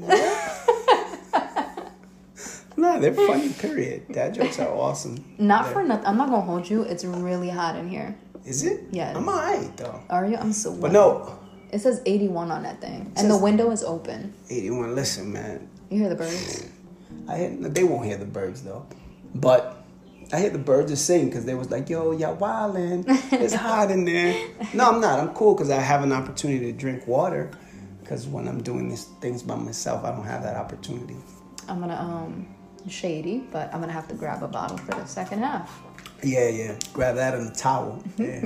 [2.77, 4.07] no, they're funny, period.
[4.11, 5.23] Dad jokes are awesome.
[5.37, 5.73] Not Yeah.
[5.73, 6.05] for nothing.
[6.05, 6.83] I'm not gonna hold you.
[6.83, 8.15] It's really hot in here.
[8.45, 8.83] Is it?
[8.91, 9.13] Yeah.
[9.15, 9.99] I'm alright though.
[10.09, 10.37] Are you?
[10.37, 10.73] I'm so.
[10.73, 11.37] But no,
[11.71, 14.33] It says 81 on that thing, and the window is open.
[14.49, 15.69] 81, listen, man.
[15.89, 16.65] You hear the birds?
[17.29, 18.85] I hear, they won't hear the birds though.
[19.35, 19.80] But
[20.33, 23.05] I hear the birds just sing because they was like, yo, y'all wildin'.
[23.33, 24.49] It's hot in there.
[24.73, 25.19] No, I'm not.
[25.19, 27.51] I'm cool because I have an opportunity to drink water.
[27.99, 31.15] Because when I'm doing these things by myself, I don't have that opportunity.
[31.67, 32.47] I'm gonna um
[32.89, 35.81] shady, but I'm gonna have to grab a bottle for the second half.
[36.23, 36.79] Yeah, yeah.
[36.93, 38.03] Grab that in the towel.
[38.17, 38.45] Yeah.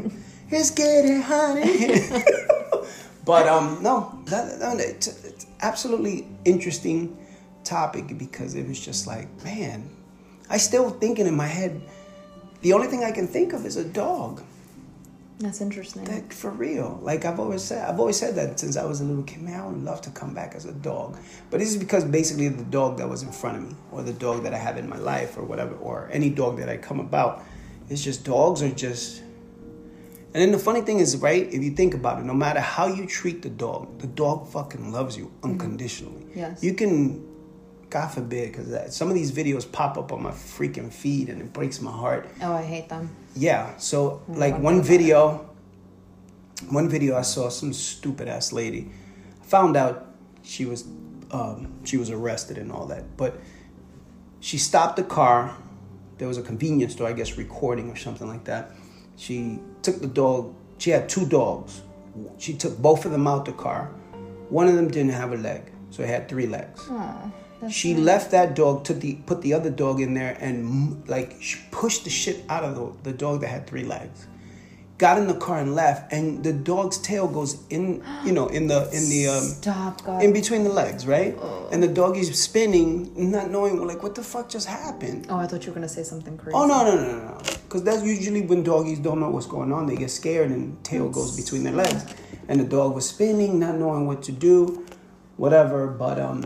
[0.49, 2.23] it's getting hot in here.
[3.25, 7.17] but um, no, that, that, it's, it's absolutely interesting
[7.63, 9.89] topic because it was just like, man,
[10.49, 11.81] I still thinking in my head.
[12.61, 14.41] The only thing I can think of is a dog.
[15.39, 16.05] That's interesting.
[16.05, 16.97] Like for real.
[17.01, 19.41] Like I've always said, I've always said that since I was a little kid.
[19.41, 21.17] Man, I would love to come back as a dog.
[21.49, 24.13] But this is because basically the dog that was in front of me, or the
[24.13, 26.99] dog that I have in my life, or whatever, or any dog that I come
[27.01, 27.43] about,
[27.89, 29.21] it's just dogs are just.
[30.33, 31.47] And then the funny thing is, right?
[31.53, 34.91] If you think about it, no matter how you treat the dog, the dog fucking
[34.91, 35.51] loves you mm-hmm.
[35.51, 36.25] unconditionally.
[36.35, 36.63] Yes.
[36.63, 37.25] You can,
[37.89, 41.53] God forbid, because some of these videos pop up on my freaking feed, and it
[41.53, 42.27] breaks my heart.
[42.41, 43.09] oh, I hate them.
[43.35, 43.77] Yeah.
[43.77, 45.49] So Mm, like one video,
[46.69, 48.89] one video I saw some stupid ass lady.
[49.41, 50.07] I found out
[50.43, 50.85] she was
[51.31, 53.39] um, she was arrested and all that, but
[54.39, 55.55] she stopped the car.
[56.17, 58.71] There was a convenience store, I guess, recording or something like that.
[59.17, 60.53] She took the dog.
[60.77, 61.81] She had two dogs.
[62.37, 63.91] She took both of them out the car.
[64.49, 66.87] One of them didn't have a leg, so it had three legs.
[67.61, 71.35] That's She left that dog, took the put the other dog in there, and like
[71.41, 74.27] she pushed the shit out of the, the dog that had three legs.
[74.97, 78.67] got in the car and left, and the dog's tail goes in, you know, in
[78.67, 80.23] the in the um, Stop, God.
[80.23, 81.35] in between the legs, right?
[81.71, 85.27] And the dog is spinning, not knowing like what the fuck just happened.
[85.29, 86.55] oh, I thought you were gonna say something crazy.
[86.55, 87.37] Oh no no no no no!
[87.65, 89.85] Because that's usually when doggies don't know what's going on.
[89.87, 92.05] They get scared and tail goes between their legs,
[92.47, 94.85] and the dog was spinning, not knowing what to do,
[95.35, 95.87] whatever.
[95.87, 96.39] But um,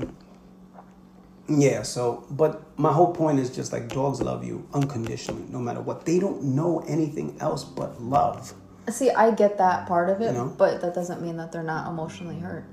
[1.49, 1.81] yeah.
[1.83, 6.05] So, but my whole point is just like dogs love you unconditionally, no matter what.
[6.05, 8.53] They don't know anything else but love.
[8.89, 10.53] See, I get that part of it, You know?
[10.57, 12.65] but that doesn't mean that they're not emotionally hurt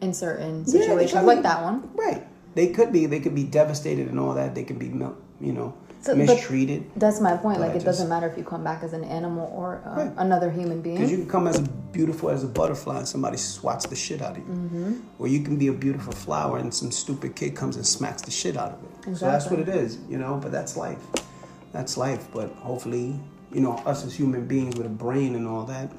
[0.00, 1.90] in certain situations, gotta- like that one.
[1.94, 2.26] Right.
[2.54, 3.06] They could be.
[3.06, 4.54] They could be devastated and all that.
[4.54, 6.90] They could be, you know, So, mistreated.
[6.96, 7.58] That's my point.
[7.58, 9.96] But Like, it just- doesn't matter if you come back as an animal or uh,
[9.96, 10.12] Right.
[10.16, 10.96] another human being.
[10.96, 11.58] Because you can come as
[11.92, 15.02] beautiful as a butterfly and somebody swats the shit out of you.
[15.18, 18.30] Or you can be a beautiful flower and some stupid kid comes and smacks the
[18.30, 18.78] shit out of
[19.12, 19.16] it.
[19.18, 20.98] So that's what it is, you know, but that's life.
[21.72, 22.28] That's life.
[22.32, 23.20] But hopefully,
[23.52, 25.90] you know, us as human beings with a brain and all that,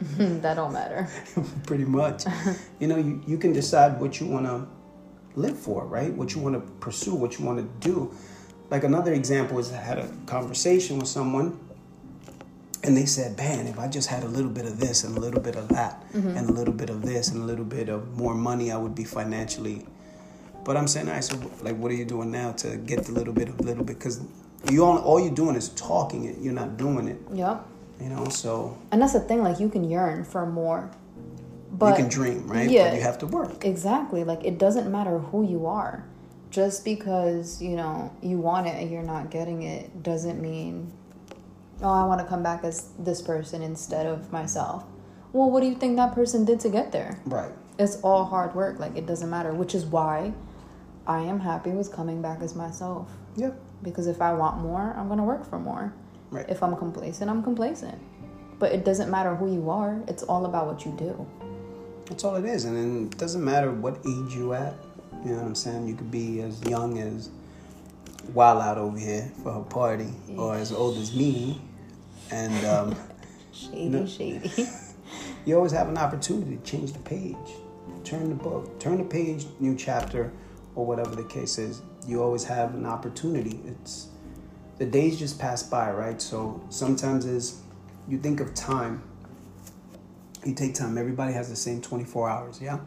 [0.18, 1.08] that don't matter.
[1.66, 2.24] pretty much,
[2.80, 4.66] you know, you, you can decide what you want to
[5.36, 6.12] live for, right?
[6.12, 8.12] What you want to pursue, what you want to do.
[8.72, 11.60] Like another example is I had a conversation with someone
[12.82, 15.20] and they said, man, if I just had a little bit of this and a
[15.20, 16.34] little bit of that mm-hmm.
[16.38, 18.94] and a little bit of this and a little bit of more money, I would
[18.94, 19.84] be financially.
[20.64, 23.12] But I'm saying, all right, so like, what are you doing now to get the
[23.12, 23.98] little bit of little bit?
[23.98, 24.22] Because
[24.70, 27.58] you all, all you're doing is talking it, you're not doing it, Yeah.
[28.00, 28.26] you know?
[28.30, 29.42] So And that's the thing.
[29.42, 30.90] Like, you can yearn for more,
[31.72, 32.70] but you can dream, right?
[32.70, 32.88] yeah.
[32.88, 33.66] But you have to work.
[33.66, 34.24] Exactly.
[34.24, 36.06] Like it doesn't matter who you are.
[36.52, 40.92] Just because, you know, you want it and you're not getting it doesn't mean
[41.82, 44.84] oh, I want to come back as this person instead of myself.
[45.32, 47.18] Well, what do you think that person did to get there?
[47.24, 47.50] Right.
[47.78, 48.78] It's all hard work.
[48.78, 50.32] Like it doesn't matter, which is why
[51.06, 53.10] I am happy with coming back as myself.
[53.36, 53.58] Yep.
[53.82, 55.92] Because if I want more, I'm going to work for more.
[56.30, 56.48] Right.
[56.48, 57.98] If I'm complacent, I'm complacent.
[58.58, 60.00] But it doesn't matter who you are.
[60.06, 61.26] It's all about what you do.
[62.06, 62.64] That's all it is.
[62.64, 64.74] And then it doesn't matter what age you at.
[65.24, 65.86] You know what I'm saying?
[65.86, 67.30] You could be as young as
[68.34, 71.60] Wild Out over here for her party, or as old as me.
[72.30, 72.96] And um,
[73.52, 74.06] Shady, No.
[74.06, 74.50] shady.
[75.44, 77.36] you always have an opportunity to change the page,
[78.04, 80.32] turn the book, turn the page, new chapter,
[80.74, 81.82] or whatever the case is.
[82.06, 83.60] You always have an opportunity.
[83.66, 84.08] It's
[84.78, 86.20] the days just pass by, right?
[86.20, 87.60] So sometimes is
[88.08, 89.02] you think of time.
[90.44, 90.98] You take time.
[90.98, 92.80] Everybody has the same 24 hours, yeah.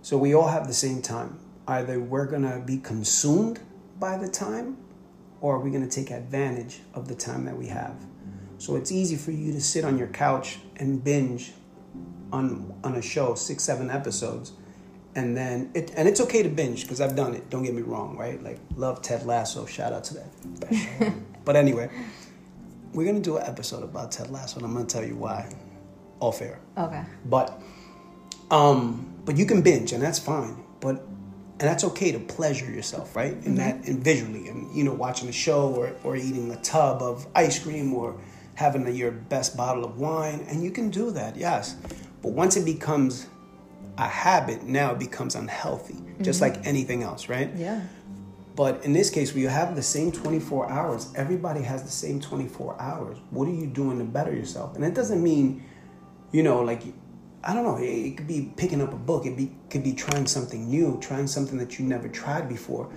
[0.00, 1.38] So we all have the same time.
[1.68, 3.60] Either we're gonna be consumed
[4.00, 4.76] by the time,
[5.40, 7.94] or are we gonna take advantage of the time that we have?
[8.56, 11.52] So it's easy for you to sit on your couch and binge
[12.32, 14.52] on on a show, six, seven episodes,
[15.14, 17.50] and then it and it's okay to binge because I've done it.
[17.50, 18.42] Don't get me wrong, right?
[18.42, 19.66] Like love Ted Lasso.
[19.66, 21.14] Shout out to that.
[21.48, 21.88] But anyway,
[22.92, 25.50] we're gonna do an episode about Ted Lasso, and I'm gonna tell you why.
[26.20, 26.60] All fair.
[26.76, 27.02] Okay.
[27.24, 27.58] But
[28.50, 30.62] um, but you can binge, and that's fine.
[30.80, 31.06] But
[31.60, 33.32] and that's okay to pleasure yourself, right?
[33.32, 33.54] In mm-hmm.
[33.56, 37.26] that, and visually, and you know, watching a show or or eating a tub of
[37.34, 38.20] ice cream or
[38.54, 41.76] having a, your best bottle of wine, and you can do that, yes.
[42.22, 43.26] But once it becomes
[43.96, 46.68] a habit, now it becomes unhealthy, just like mm-hmm.
[46.68, 47.50] anything else, right?
[47.56, 47.82] Yeah.
[48.54, 52.20] But in this case, where you have the same 24 hours, everybody has the same
[52.20, 53.18] 24 hours.
[53.30, 54.74] What are you doing to better yourself?
[54.74, 55.64] And it doesn't mean,
[56.32, 56.82] you know, like,
[57.44, 60.26] I don't know, it, could be picking up a book, it be, could be trying
[60.26, 62.90] something new, trying something that you never tried before,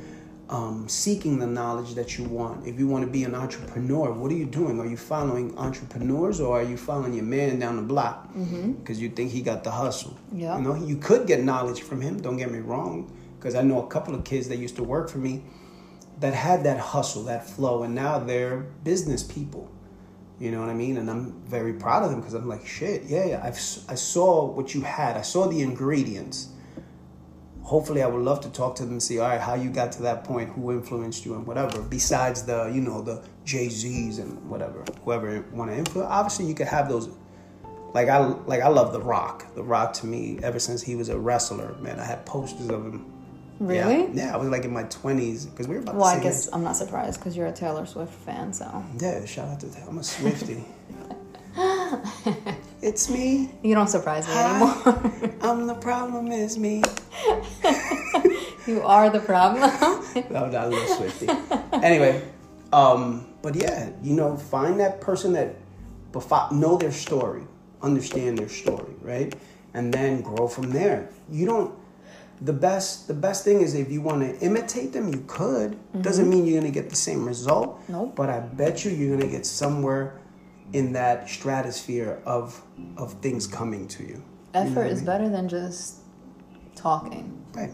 [0.49, 2.67] um, seeking the knowledge that you want.
[2.67, 4.79] If you want to be an entrepreneur, what are you doing?
[4.79, 8.33] Are you following entrepreneurs or are you following your man down the block
[8.79, 10.17] because you think he got the hustle?
[10.33, 10.57] Yeah.
[10.57, 13.85] You know, you could get knowledge from him, don't get me wrong, because I know
[13.85, 15.43] a couple of kids that used to work for me
[16.19, 19.71] that had that hustle, that flow, and now they're business people.
[20.41, 20.97] You know what I mean?
[20.97, 23.41] And I'm very proud of them because I'm like, shit, yeah, yeah.
[23.43, 25.15] I've, I saw what you had.
[25.15, 26.49] I saw the ingredients.
[27.61, 29.91] Hopefully, I would love to talk to them and see, all right, how you got
[29.93, 31.79] to that point, who influenced you, and whatever.
[31.83, 36.09] Besides the, you know, the Jay Z's and whatever, whoever want to influence.
[36.09, 37.09] Obviously, you could have those.
[37.93, 39.53] Like I, like I love The Rock.
[39.53, 42.83] The Rock to me, ever since he was a wrestler, man, I had posters of
[42.83, 43.05] him.
[43.61, 44.05] Really?
[44.05, 46.49] Yeah, yeah I was like in my twenties because we were about Well, I guess.
[46.51, 49.89] I'm not surprised because you're a Taylor Swift fan, so Yeah, shout out to Taylor.
[49.89, 50.65] I'm a Swifty.
[52.81, 53.51] it's me.
[53.61, 54.55] you don't surprise me Hi.
[54.55, 55.35] anymore.
[55.41, 56.31] I'm the problem.
[56.31, 56.81] Is me.
[58.65, 59.69] you are the problem.
[60.31, 61.27] No, not a little Swifty.
[61.73, 62.23] anyway,
[62.73, 65.55] um, but yeah, you know, find that person that
[66.11, 67.43] befi- know their story,
[67.83, 69.35] understand their story, right,
[69.75, 71.09] and then grow from there.
[71.29, 71.80] You don't.
[72.41, 75.73] The best, the best thing is if you want to imitate them, you could.
[75.73, 76.01] Mm-hmm.
[76.01, 77.79] Doesn't mean you're gonna get the same result.
[77.87, 78.15] Nope.
[78.15, 80.19] But I bet you you're gonna get somewhere
[80.73, 82.61] in that stratosphere of
[82.97, 84.23] of things coming to you.
[84.53, 85.97] Effort is better than just
[86.75, 87.45] talking.
[87.53, 87.71] Right.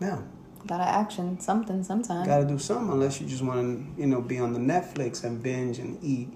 [0.00, 0.24] Now,
[0.66, 2.24] Gotta action something sometime.
[2.24, 3.60] gotta do something unless you just want
[3.96, 6.28] to, you know, be on the Netflix and binge and eat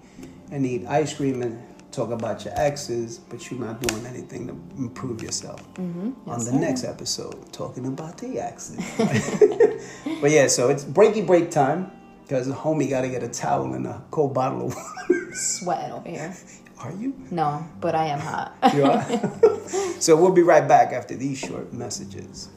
[0.51, 4.53] and eat ice cream and talk about your exes, but you're not doing anything to
[4.79, 5.63] improve yourself.
[5.75, 6.29] Mm-hmm.
[6.29, 6.59] on the sir.
[6.59, 8.79] next episode, talking about the exes.
[10.21, 11.91] but yeah, so it's breaky break time
[12.23, 15.29] because the homie got to get a towel and a cold bottle of water.
[15.35, 16.37] Sweating over here.
[16.79, 17.15] Are you?
[17.31, 18.55] No, but I am hot.
[18.75, 20.01] You are?
[20.01, 22.49] so we'll be right back after these short messages.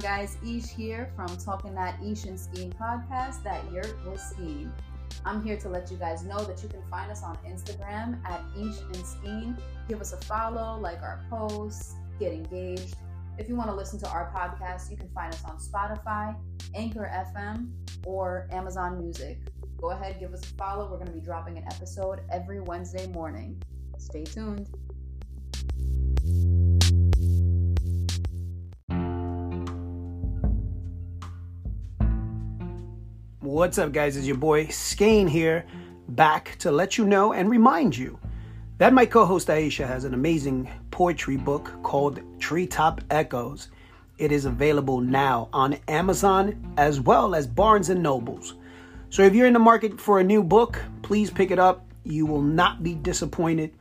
[0.00, 0.36] Guys?
[0.46, 4.68] Ish here from Talking That Ish and Skiing podcast, that Yurt with.
[5.24, 8.40] I'm here to let you guys know that you can find us on Instagram at
[8.56, 9.56] Ish and Skiing.
[9.88, 12.96] Give us a follow, like our posts, get engaged.
[13.38, 16.36] If you want to listen to our podcast, you can find us on Spotify,
[16.74, 17.70] Anchor FM,
[18.06, 19.38] or Amazon Music.
[19.80, 20.90] Go ahead, give us a follow.
[20.90, 23.62] We're going to be dropping an episode every Wednesday morning.
[23.98, 24.68] Stay tuned.
[33.44, 34.16] What's up, guys?
[34.16, 35.66] It's your boy Skane here,
[36.08, 38.18] back to let you know and remind you
[38.78, 43.68] that my co host Aisha has an amazing poetry book called Treetop Echoes.
[44.16, 48.54] It is available now on Amazon as well as Barnes and Nobles.
[49.10, 51.84] So if you're in the market for a new book, please pick it up.
[52.02, 53.74] You will not be disappointed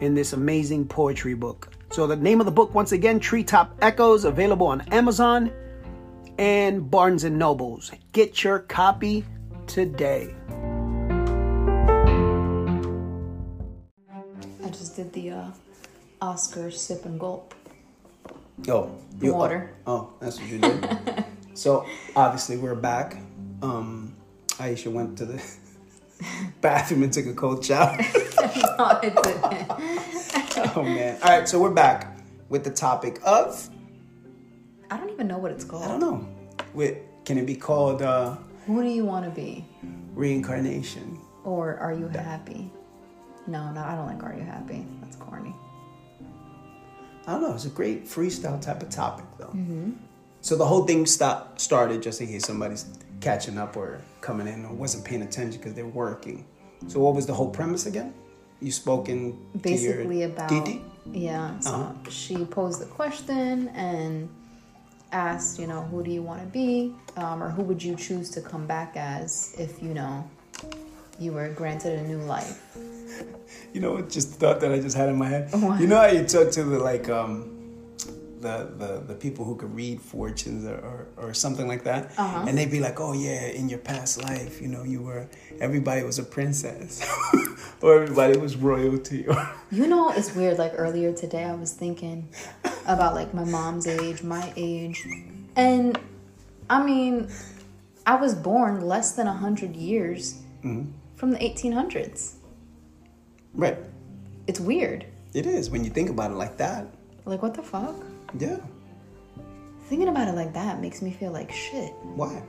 [0.00, 1.70] in this amazing poetry book.
[1.90, 5.52] So the name of the book, once again, Treetop Echoes, available on Amazon
[6.40, 7.92] and Barnes and Nobles.
[8.12, 9.26] Get your copy
[9.66, 10.34] today.
[14.64, 15.50] I just did the uh,
[16.22, 17.54] Oscar sip and gulp.
[18.68, 19.70] Oh, you, Water.
[19.86, 21.24] Oh, oh, that's what you did.
[21.54, 21.84] so
[22.16, 23.18] obviously we're back.
[23.60, 24.16] Um,
[24.52, 25.42] Aisha went to the
[26.62, 27.98] bathroom and took a cold shower.
[27.98, 30.74] no, it didn't.
[30.74, 31.18] oh man!
[31.22, 32.16] All right, so we're back
[32.48, 33.68] with the topic of
[34.90, 35.84] I don't even know what it's called.
[35.84, 36.26] I don't know.
[36.74, 39.64] With can it be called uh, Who do you want to be?
[40.14, 41.18] reincarnation?
[41.44, 42.70] Or are you happy?
[43.46, 44.86] No, no, I don't like Are You Happy?
[45.00, 45.54] That's corny.
[47.26, 47.54] I don't know.
[47.54, 49.54] It's a great freestyle type of topic, though.
[50.42, 52.86] So the whole thing stop, started just in case somebody's
[53.20, 56.46] catching up or coming in or wasn't paying attention because they're working.
[56.88, 58.12] So what was the whole premise again?
[58.60, 60.82] You spoken Basically about Didi?
[61.12, 61.58] yeah.
[61.60, 62.10] So Uh-huh.
[62.10, 64.28] she posed the question and
[65.12, 68.30] asked, you know, who do you want to be, um, or who would you choose
[68.30, 70.28] to come back as if you know
[71.18, 72.62] you were granted a new life?
[73.72, 75.48] You know, just thought that I just had in my head.
[75.52, 75.80] What?
[75.80, 77.56] You know how you talk to the like um
[78.40, 82.46] the the, the people who could read fortunes or, or, or something like that, Uh-huh.
[82.48, 85.28] and they'd be like, "Oh yeah, in your past life, you know, you were
[85.60, 87.02] everybody was a princess,
[87.82, 89.36] or everybody was royalty." Or
[89.70, 90.58] You know, it's weird.
[90.58, 92.28] Like earlier today, I was thinking
[92.94, 95.06] about like my mom's age, my age,
[95.56, 95.98] and
[96.68, 97.28] I mean,
[98.06, 100.90] I was born less than a hundred years mm-hmm.
[101.16, 102.34] from the 1800s.
[103.54, 103.78] right,
[104.46, 105.06] It's weird.
[105.34, 106.86] it is when you think about it like that.
[107.24, 107.96] Like, what the fuck?
[108.38, 108.58] Yeah,
[109.90, 111.92] Thinking about it like that makes me feel like shit.
[112.14, 112.40] why?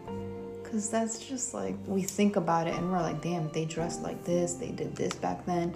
[0.64, 4.24] Cause that's just like we think about it and we're like, damn, they dressed like
[4.24, 5.74] this, they did this back then,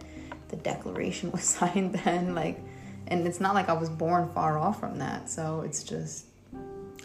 [0.49, 2.61] the Declaration was signed then, like,
[3.07, 5.29] and it's not like I was born far off from that.
[5.29, 6.25] So it's just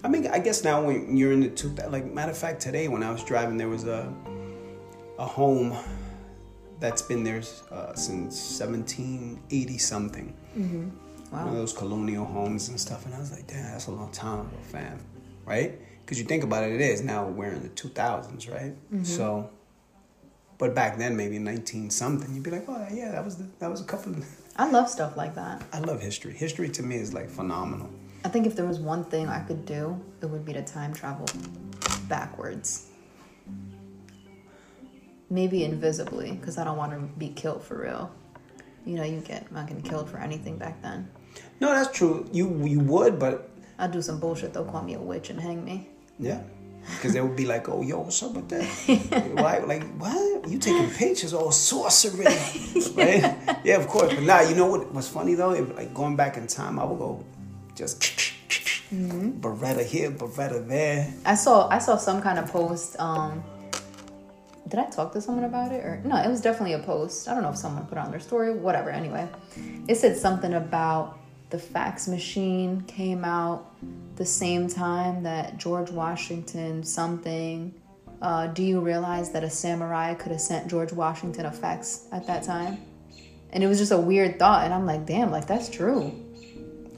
[0.02, 2.88] I mean, I guess now when you're in the two, like matter of fact, today
[2.88, 4.12] when I was driving, there was a
[5.18, 5.76] a home
[6.78, 10.34] that's been there uh, since 1780 something.
[11.30, 11.44] Wow.
[11.44, 14.10] One of those colonial homes and stuff, and I was like, damn, that's a long
[14.10, 14.98] time ago, fam,
[15.44, 15.78] right?
[16.00, 18.74] Because you think about it, it is now we're in the 2000s, right?
[19.04, 19.50] So,
[20.58, 23.70] but back then, maybe 19 something, you'd be like, oh yeah, that was the, that
[23.70, 24.14] was a couple.
[24.14, 24.24] Of,
[24.60, 25.62] I love stuff like that.
[25.72, 26.34] I love history.
[26.34, 27.88] History to me is like phenomenal.
[28.26, 30.92] I think if there was one thing I could do, it would be to time
[30.92, 31.24] travel
[32.08, 32.90] backwards.
[35.30, 38.12] Maybe invisibly, because I don't want to be killed for real.
[38.84, 41.08] You know, you get fucking killed for anything back then.
[41.58, 42.28] No, that's true.
[42.30, 43.48] You you would, but
[43.78, 44.52] I'd do some bullshit.
[44.52, 45.88] They'll call me a witch and hang me.
[46.18, 46.42] Yeah.
[46.96, 48.64] Because they would be like, oh, yo, what's up with that?
[49.34, 49.58] Why?
[49.58, 50.48] Like, what?
[50.48, 51.32] You taking pictures?
[51.32, 52.24] Oh, sorcery.
[52.94, 53.36] right?
[53.64, 54.12] Yeah, of course.
[54.12, 55.52] But now, you know what was funny, though?
[55.52, 57.24] If, like, going back in time, I would go
[57.74, 58.00] just
[58.92, 61.12] Beretta here, Beretta there.
[61.24, 62.98] I saw I saw some kind of post.
[62.98, 63.44] Um,
[64.66, 66.16] did I talk to someone about it or no?
[66.16, 67.28] It was definitely a post.
[67.28, 68.52] I don't know if someone put on their story.
[68.52, 68.90] Whatever.
[68.90, 69.28] Anyway,
[69.86, 71.19] it said something about
[71.50, 73.74] the fax machine came out
[74.16, 77.74] the same time that George Washington something.
[78.22, 82.26] Uh, do you realize that a samurai could have sent George Washington a fax at
[82.26, 82.78] that time?
[83.52, 86.12] And it was just a weird thought, and I'm like, damn, like that's true.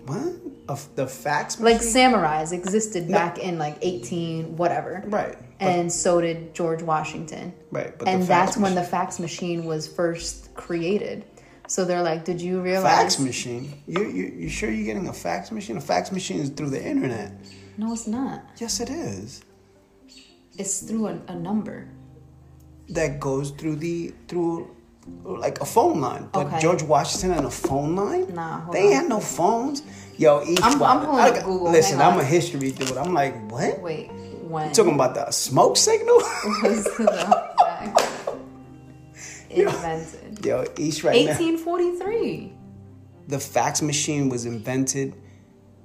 [0.06, 0.34] What?
[0.68, 1.78] Of the fax machine?
[1.78, 5.02] Like samurais existed back in like 18 whatever.
[5.06, 5.36] Right.
[5.58, 7.54] But, And so did George Washington.
[7.70, 7.96] right.
[7.96, 11.24] But And that's when the fax machine was first created.
[11.68, 12.92] So they're like, did you realize?
[12.92, 13.80] fax machine.
[13.86, 15.76] You, you you sure you're getting a fax machine?
[15.76, 17.32] A fax machine is through the internet.
[17.78, 18.42] No, it's not.
[18.58, 19.42] Yes, it is.
[20.58, 21.88] It's through a, a number.
[22.90, 24.68] That goes through the through
[25.24, 26.28] like a phone line.
[26.32, 26.60] But Okay.
[26.60, 28.34] George Washington and a phone line?
[28.34, 28.92] Nah, they on.
[28.92, 29.82] had no phones.
[30.18, 31.70] Yo, each I'm- one- I'm pulling I up Google.
[31.72, 32.20] Listen, Hang I'm on.
[32.20, 32.96] a history dude.
[32.98, 33.80] I'm like, what?
[33.80, 34.10] Wait,
[34.44, 36.20] when You Talking about the smoke signal?
[39.54, 40.44] the invented?
[40.44, 41.32] Yo, East right now.
[41.32, 42.52] 1843.
[43.28, 45.14] The fax machine was invented.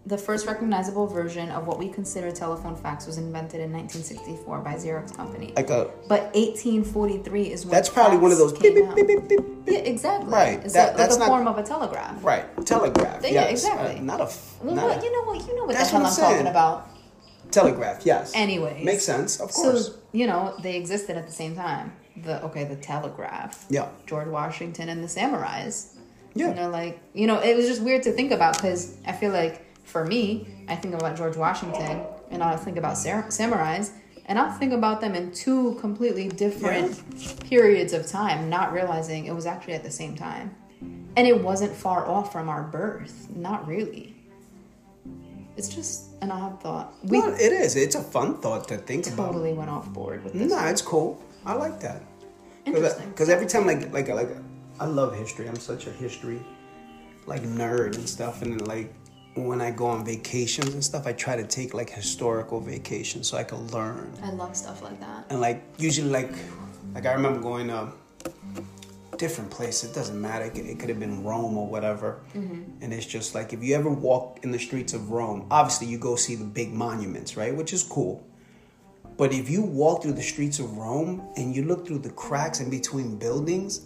[0.05, 4.75] The first recognizable version of what we consider telephone fax was invented in 1964 by
[4.75, 5.51] Xerox Company.
[5.55, 9.39] Like a But 1843 is when that's probably one of those beep beep beep beep.
[9.65, 10.29] Yeah, exactly.
[10.31, 12.23] Right, It's that- that's like a not- form of a telegraph.
[12.23, 13.21] Right, telegraph.
[13.21, 13.51] Yeah, yes.
[13.51, 13.99] exactly.
[13.99, 14.29] Uh, not a.
[14.63, 15.45] Well, not a- you know what?
[15.45, 16.31] You know what That's the hell what I'm I'm saying.
[16.35, 16.89] talking about.
[17.51, 18.05] telegraph.
[18.05, 18.31] Yes.
[18.33, 19.39] Anyways, makes sense.
[19.41, 19.87] Of course.
[19.87, 21.91] So you know they existed at the same time.
[22.23, 23.65] The okay, the telegraph.
[23.69, 23.89] yeah.
[24.05, 25.95] George Washington and the samurais.
[26.33, 26.49] Yeah.
[26.49, 29.31] And they're like, you know, it was just weird to think about because I feel
[29.31, 33.91] like for me, I think about George Washington and I'll think about sam- samurais
[34.25, 37.01] and I'll think about them in two completely different
[37.49, 40.55] periods of time, not realizing it was actually at the same time.
[41.15, 43.27] And it wasn't far off from our birth.
[43.35, 44.15] Not really.
[45.55, 46.93] It's just an odd thought.
[47.03, 47.75] We Well, it is.
[47.75, 49.31] It's a fun thought to think about.
[49.31, 50.51] totally went off board with this.
[50.51, 51.23] Nah, it's cool.
[51.47, 52.03] I like that.
[52.65, 53.09] Interesting.
[53.09, 54.29] Because every time, like, like, like,
[54.79, 55.47] I love history.
[55.47, 56.39] I'm such a history,
[57.25, 58.41] like, nerd and stuff.
[58.41, 58.93] And like,
[59.35, 63.37] when I go on vacations and stuff, I try to take like historical vacations so
[63.37, 64.11] I can learn.
[64.23, 65.25] I love stuff like that.
[65.29, 66.33] And like, usually, like,
[66.93, 67.93] like I remember going to
[69.17, 69.83] different place.
[69.83, 70.45] It doesn't matter.
[70.45, 72.21] It could, it could have been Rome or whatever.
[72.35, 72.83] Mm-hmm.
[72.83, 75.97] And it's just like if you ever walk in the streets of Rome, obviously you
[75.97, 77.55] go see the big monuments, right?
[77.55, 78.25] Which is cool.
[79.17, 82.59] But if you walk through the streets of Rome and you look through the cracks
[82.59, 83.81] in between buildings,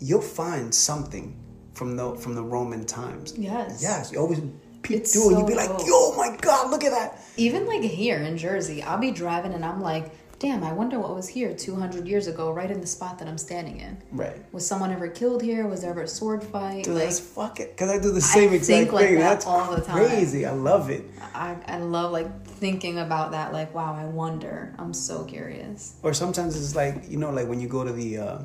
[0.00, 1.36] you'll find something
[1.74, 3.34] from the from the Roman times.
[3.38, 3.80] Yes.
[3.80, 4.12] Yes.
[4.12, 4.40] You always
[4.82, 5.86] peek It's through and you'd be like, dope.
[5.86, 7.20] yo, my God, look at that.
[7.36, 11.14] Even like here in Jersey, I'll be driving and I'm like, damn, I wonder what
[11.14, 13.98] was here 200 years ago, right in the spot that I'm standing in.
[14.12, 14.36] Right.
[14.52, 15.66] Was someone ever killed here?
[15.66, 16.84] Was there ever a sword fight?
[16.84, 17.72] Dude, like, that's fuck it.
[17.72, 19.14] Because I do the same exact think like thing.
[19.16, 19.96] that that's all the time.
[19.96, 20.46] crazy.
[20.46, 21.04] I love it.
[21.34, 23.52] I, I love like thinking about that.
[23.52, 24.74] Like, wow, I wonder.
[24.78, 25.96] I'm so curious.
[26.02, 28.38] Or sometimes it's like, you know, like when you go to the, uh,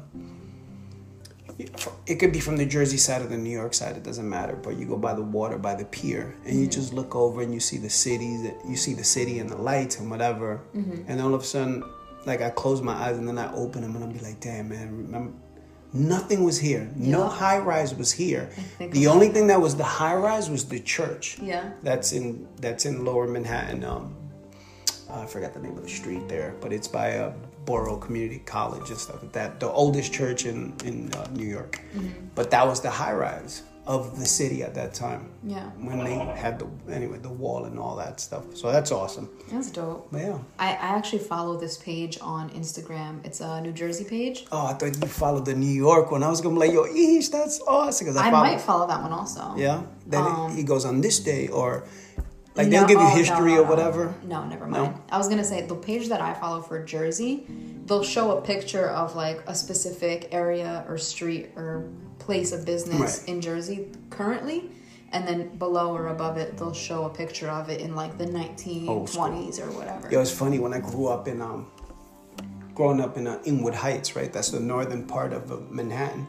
[2.08, 4.56] it could be from the Jersey side or the New York side, it doesn't matter.
[4.56, 7.54] But you go by the water, by the pier, and you just look over and
[7.54, 10.62] you see the cities, you see the city and the lights and whatever.
[11.08, 11.84] And all of a sudden,
[12.26, 14.70] like I close my eyes and then I open them and I'll be like, damn,
[14.70, 15.34] man, remember.
[15.92, 16.88] Nothing was here.
[16.96, 18.50] No high rise was here.
[18.80, 21.40] The only thing that was the high rise was the church.
[21.42, 21.72] Yeah.
[21.82, 23.84] That's in that's in Lower Manhattan.
[23.84, 24.16] Um,
[25.10, 27.34] I forgot the name of the street there, but it's by a
[27.70, 29.50] Borough Community College and stuff like that.
[29.66, 30.60] The oldest church in
[30.90, 31.74] in uh, New York,
[32.38, 33.56] but that was the high rise
[33.96, 35.24] of the city at that time.
[35.56, 35.68] Yeah.
[35.88, 36.68] when they had the
[36.98, 38.44] anyway the wall and all that stuff.
[38.60, 39.28] So that's awesome.
[39.52, 40.02] That's dope.
[40.12, 40.40] But yeah.
[40.66, 43.14] I, I actually follow this page on Instagram.
[43.28, 44.38] It's a New Jersey page.
[44.52, 46.22] Oh, I thought you followed the New York one.
[46.28, 48.02] I was gonna be like, yo, Ish, that's awesome.
[48.06, 49.44] Because I, I follow, might follow that one also.
[49.68, 49.78] Yeah.
[50.14, 51.70] Then Um, it, he goes on this day or
[52.60, 54.14] like No- they'll give you oh, no, history no, or whatever.
[54.24, 54.84] No, never No?
[54.86, 54.96] mind.
[55.12, 57.46] I was gonna say the page that I follow for Jersey,
[57.86, 61.86] they'll show a picture of like a specific area or street or
[62.20, 63.30] place of business Right.
[63.30, 64.72] in Jersey currently,
[65.12, 68.26] and then below or above it, they'll show a picture of it in like the
[68.28, 70.12] 1920s or whatever.
[70.12, 71.68] Yo, it's funny when I grew up in um,
[72.76, 74.32] growing up in uh, Inwood Heights, right?
[74.32, 76.28] That's the northern part of uh, Manhattan.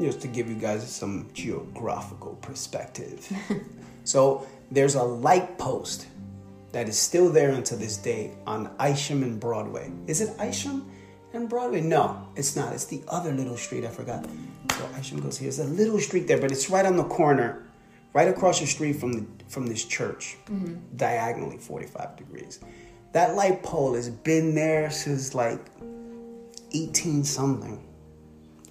[0.00, 3.30] Just to give you guys some geographical perspective.
[4.04, 4.44] so
[4.74, 6.08] there's a light post
[6.72, 9.92] that is still there until this day on Isham and Broadway.
[10.08, 10.90] Is it Isham
[11.32, 11.80] and Broadway?
[11.80, 12.72] No, it's not.
[12.72, 13.84] It's the other little street.
[13.84, 14.26] I forgot.
[14.76, 15.46] So Isham goes here.
[15.50, 17.62] There's a little street there, but it's right on the corner,
[18.12, 20.74] right across the street from the from this church, mm-hmm.
[20.96, 22.58] diagonally 45 degrees.
[23.12, 25.60] That light pole has been there since like
[26.72, 27.80] 18 something.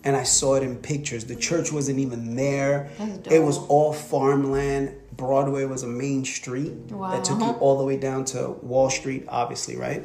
[0.03, 1.25] And I saw it in pictures.
[1.25, 2.89] The church wasn't even there.
[3.31, 4.95] It was all farmland.
[5.15, 9.25] Broadway was a main street that took you all the way down to Wall Street,
[9.29, 10.03] obviously, right?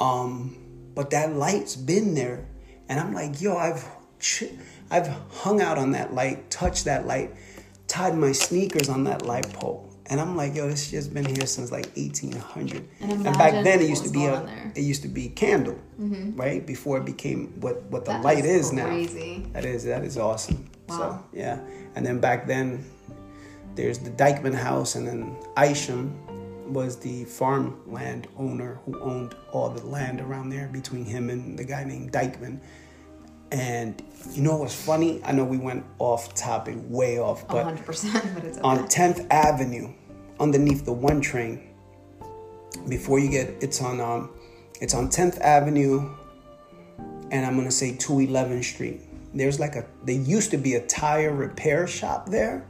[0.00, 0.56] Um,
[0.94, 2.46] but that light's been there,
[2.88, 3.84] and I'm like, yo, I've
[4.18, 4.44] ch-
[4.90, 7.34] I've hung out on that light, touched that light
[7.86, 9.89] tied my sneakers on that light pole.
[10.10, 12.88] And I'm like, yo, this shit's been here since like 1800.
[13.00, 14.32] And And, back then it used to be a.
[14.32, 14.70] Mm-hmm.
[14.74, 15.78] it used to be candle,
[16.34, 16.66] right?
[16.66, 18.86] Before it became what what the That light is is, now.
[19.52, 20.68] That is that is awesome.
[20.88, 21.60] So yeah,
[21.94, 22.84] and then back then
[23.76, 26.12] there's the Dyckman House, and then Isham
[26.72, 31.64] was the farmland owner who owned all the land around there between him and the
[31.64, 32.60] guy named Dyckman.
[33.52, 34.00] And
[34.30, 35.20] you know what's funny?
[35.24, 38.68] I know we went off topic, way off, but 100%, but it's okay.
[38.68, 39.92] on 10th Avenue,
[40.40, 41.68] underneath the one train,
[42.88, 44.30] before you get it's on um
[44.80, 46.10] it's on 10th Avenue
[47.30, 49.00] and I'm gonna say 211 Street.
[49.34, 52.60] There's like a there used to be a tire repair shop there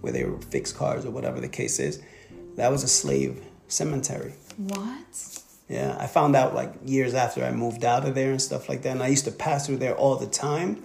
[0.00, 2.02] where they would fix cars or whatever the case is.
[2.56, 4.34] That was a slave cemetery.
[4.58, 5.38] what?
[5.68, 8.82] Yeah, I found out like years after I moved out of there and stuff like
[8.82, 8.90] that.
[8.90, 10.82] And I used to pass through there all the time,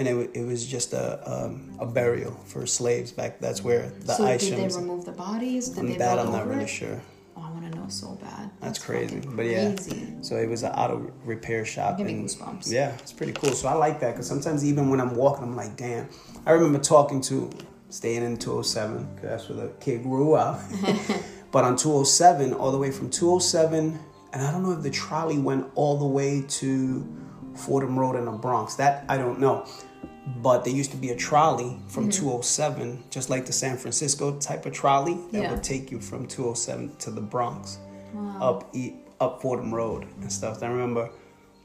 [0.00, 3.38] and it, it was just a um, a burial for slaves back.
[3.38, 5.68] That's where the so did they remove the bodies?
[5.68, 6.68] Did they that I'm not really it?
[6.68, 7.00] sure.
[7.36, 8.50] Oh, I want to know so bad.
[8.60, 9.74] That's, That's crazy, but yeah.
[9.74, 10.14] crazy.
[10.22, 11.98] So it was an auto repair shop.
[11.98, 12.72] Give me goosebumps.
[12.72, 13.52] Yeah, it's pretty cool.
[13.52, 16.08] So I like that because sometimes even when I'm walking, I'm like, damn.
[16.46, 17.50] I remember talking to
[17.90, 20.60] staying in 207 because that's where the kid grew up.
[21.52, 23.98] but on 207, all the way from 207,
[24.32, 27.06] and I don't know if the trolley went all the way to
[27.54, 28.74] Fordham Road in the Bronx.
[28.76, 29.66] That I don't know.
[30.42, 32.20] But there used to be a trolley from Mm-hmm.
[32.26, 35.50] 207, just like the San Francisco type of trolley that Yeah.
[35.50, 37.78] would take you from 207 to the Bronx,
[38.40, 40.62] up e- up Fordham Road and stuff.
[40.62, 41.10] I remember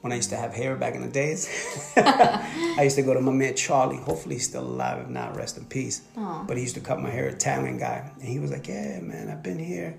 [0.02, 1.48] when I used to have hair back in the days.
[1.98, 3.98] I used to go to my man Charlie.
[3.98, 5.00] Hopefully, he's still alive.
[5.02, 6.02] If not, rest in peace.
[6.16, 9.30] But he used to cut my hair, Italian guy, and he was like, "Yeah, man,
[9.30, 9.96] I've been here."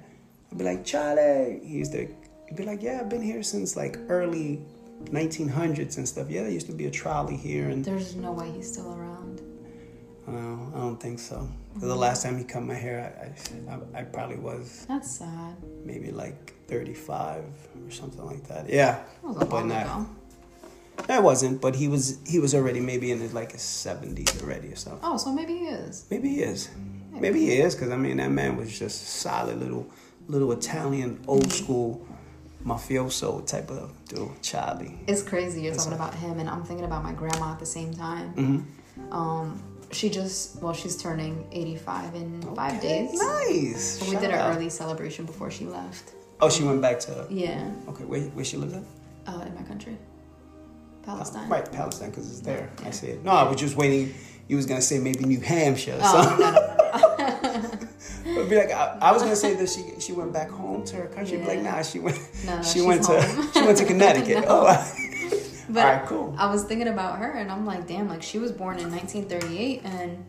[0.52, 2.06] I'd be like, "Charlie," he used to.
[2.46, 4.60] He'd be like, "Yeah, I've been here since like early
[5.04, 8.50] 1900s and stuff." Yeah, there used to be a trolley here, and There's no way
[8.50, 9.42] he's still around.
[10.26, 11.36] no, I don't think so.
[11.74, 11.98] 'Cause The mm-hmm.
[12.00, 15.56] last time he cut my hair, I, I, I probably was That's sad.
[15.84, 17.44] maybe like 35
[17.86, 18.68] or something like that.
[18.68, 19.82] Yeah, That was a but not.
[19.84, 20.06] ago.
[21.06, 24.68] That wasn't, but he was he was already maybe in his like his 70s already
[24.68, 25.00] or something.
[25.02, 26.06] Oh, so maybe he is.
[26.10, 26.70] Maybe he is.
[27.12, 29.86] Maybe he is, because I mean that man was just a solid little
[30.26, 32.04] little Italian old school
[32.66, 34.98] mafioso type of dude, Charlie.
[35.06, 37.94] It's crazy you're talking about him, and I'm thinking about my grandma at the same
[37.94, 38.34] time.
[38.34, 39.12] Mm-hmm.
[39.12, 39.62] Um,
[39.92, 43.12] she just well, she's turning 85 in five days.
[43.14, 43.98] Nice.
[44.00, 46.12] So we did an early celebration before she left.
[46.40, 47.26] Oh, she went back to.
[47.30, 48.82] Yeah, Okay, where where she lives at?
[49.28, 49.96] uh, in my country,
[51.02, 51.48] Palestine.
[51.48, 52.68] Right, Palestine, because it's there.
[52.84, 53.24] I see it.
[53.24, 54.12] No, I was just waiting.
[54.48, 56.40] You was gonna say maybe New Hampshire or Oh something.
[56.46, 56.75] no, no, no,
[58.36, 60.96] It'd be like I, I was gonna say that she she went back home to
[60.96, 61.38] her country.
[61.38, 61.76] Be like, Yeah.
[61.76, 63.20] nah, she went No, she went to
[63.54, 64.44] she went to Connecticut.
[64.48, 64.66] No.
[64.66, 64.92] Oh,
[65.68, 66.34] But all right, cool.
[66.38, 69.82] I was thinking about her, and I'm like, damn, like she was born in 1938,
[69.84, 70.24] and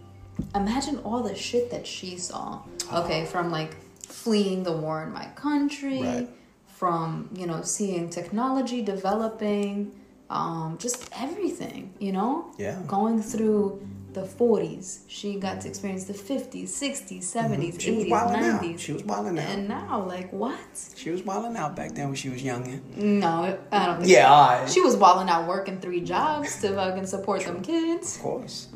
[0.55, 2.62] imagine all the shit that she saw.
[2.91, 6.28] Okay, from like fleeing the war in my country, Right.
[6.68, 9.91] from you know seeing technology developing,
[10.30, 12.51] um, just everything, you know.
[12.58, 12.80] Yeah.
[12.88, 13.80] Going through
[14.20, 17.78] the 40s, she got to experience the 50s, 60s, 70s, Mm-hmm.
[17.80, 18.61] She was 80s, out.
[18.63, 18.80] 90s.
[18.80, 19.49] She was wilding out.
[19.49, 20.59] And now, like, what?
[20.95, 22.63] She was wilding out back then when she was young.
[22.95, 24.30] No, I don't think Yeah,
[24.61, 24.70] right.
[24.70, 28.15] she was walling out working three jobs to fucking support them kids.
[28.18, 28.68] Of course.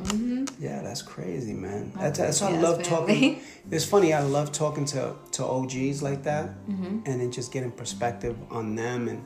[0.59, 1.91] Yeah, that's crazy, man.
[1.95, 3.41] That's, That's why I love ass talking.
[3.71, 4.11] It's funny.
[4.11, 6.99] I love talking to to OGs like that, Mm-hmm.
[7.05, 9.23] and then just getting perspective on them and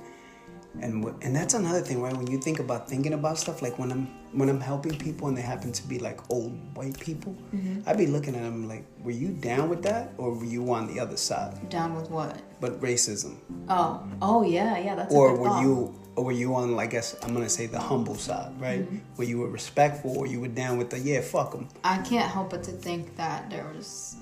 [0.82, 2.16] and and that's another thing, right?
[2.16, 5.38] When you think about thinking about stuff, like when I'm when I'm helping people and
[5.38, 7.88] they happen to be like old white people, Mm-hmm.
[7.88, 10.88] I'd be looking at them like, were you down with that, or were you on
[10.94, 11.70] the other side?
[11.70, 12.42] Down with what?
[12.60, 13.36] But racism,
[13.70, 14.96] Oh, oh yeah, yeah.
[14.96, 15.62] That's a or good were thought.
[15.64, 18.82] you or were you on, I guess I'm gonna say the humble side, right?
[18.82, 18.98] Mm-hmm.
[19.16, 21.68] Where you were respectful, or you were down with the yeah, fuck them.
[21.84, 24.16] I can't help but to think that there was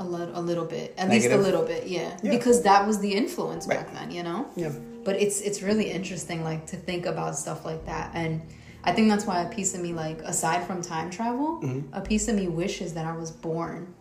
[0.00, 1.30] a little, a little bit, at Negative?
[1.32, 2.16] least a little bit, yeah.
[2.22, 2.30] Yeah.
[2.32, 3.78] because that was the influence Right.
[3.78, 4.46] back then, you know.
[4.56, 4.72] Yeah.
[5.04, 8.40] But it's it's really interesting, like to think about stuff like that, and
[8.84, 11.92] I think that's why a piece of me, like aside from time travel, Mm-hmm.
[11.94, 13.94] a piece of me wishes that I was born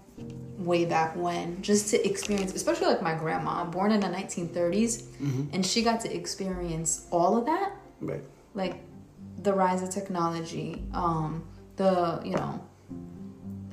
[0.58, 5.44] way back when just to experience especially like my grandma born in the 1930s Mm-hmm.
[5.52, 8.22] and she got to experience all of that Right.
[8.54, 8.76] like
[9.42, 11.44] the rise of technology, um,
[11.76, 12.62] the you know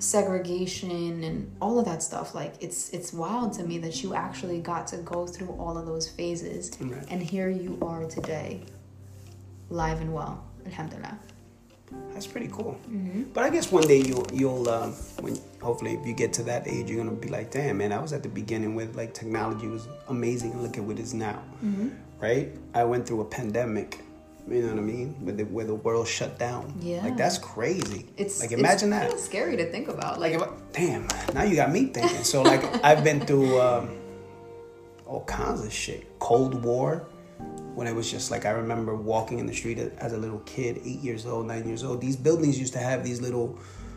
[0.01, 2.35] segregation and all of that stuff.
[2.35, 5.87] Like it's it's wild to me that you actually got to go through all of
[5.87, 7.05] those phases, Right.
[7.09, 8.63] and here you are today,
[9.69, 10.45] live and well.
[10.67, 11.19] Alhamdulillah.
[12.15, 12.79] That's pretty cool.
[12.89, 13.23] Mm-hmm.
[13.35, 16.69] But I guess one day you'll you'll um, when hopefully if you get to that
[16.69, 19.67] age, you're gonna be like, damn man, I was at the beginning with like technology
[19.67, 21.89] was amazing, and look at what it is now, Mm-hmm.
[22.21, 22.49] right?
[22.75, 24.05] I went through a pandemic
[24.51, 25.15] You know what I mean?
[25.25, 26.75] Where the, where the world shut down.
[26.81, 27.05] Yeah.
[27.05, 28.07] Like that's crazy.
[28.17, 29.09] It's like imagine it's that.
[29.11, 30.19] kinda scary to think about.
[30.21, 32.25] Like, Like, I- damn, now you got me thinking.
[32.25, 33.97] So, like, I've been through um,
[35.07, 36.19] all kinds of shit.
[36.19, 37.07] Cold War,
[37.77, 40.81] when it was just like, I remember walking in the street as a little kid,
[40.85, 42.01] eight years old, nine years old.
[42.01, 43.57] These buildings used to have these little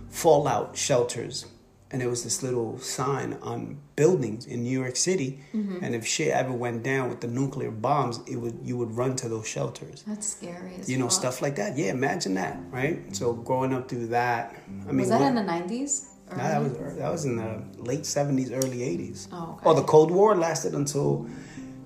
[0.09, 1.45] fallout shelters.
[1.93, 5.39] And there was this little sign on buildings in New York City.
[5.53, 5.83] Mm-hmm.
[5.83, 9.15] And if shit ever went down with the nuclear bombs, it would you would run
[9.17, 10.03] to those shelters.
[10.07, 10.73] that's scary.
[10.79, 11.21] As You know, fuck.
[11.21, 11.77] stuff like that.
[11.77, 13.15] Yeah, imagine that, right?
[13.15, 16.09] So growing up through that, I mean, Was that in the nineties?
[16.31, 19.27] Nah, that was that was in the late seventies, early eighties.
[19.31, 19.63] Oh, okay.
[19.69, 21.29] Oh, the Cold War lasted until.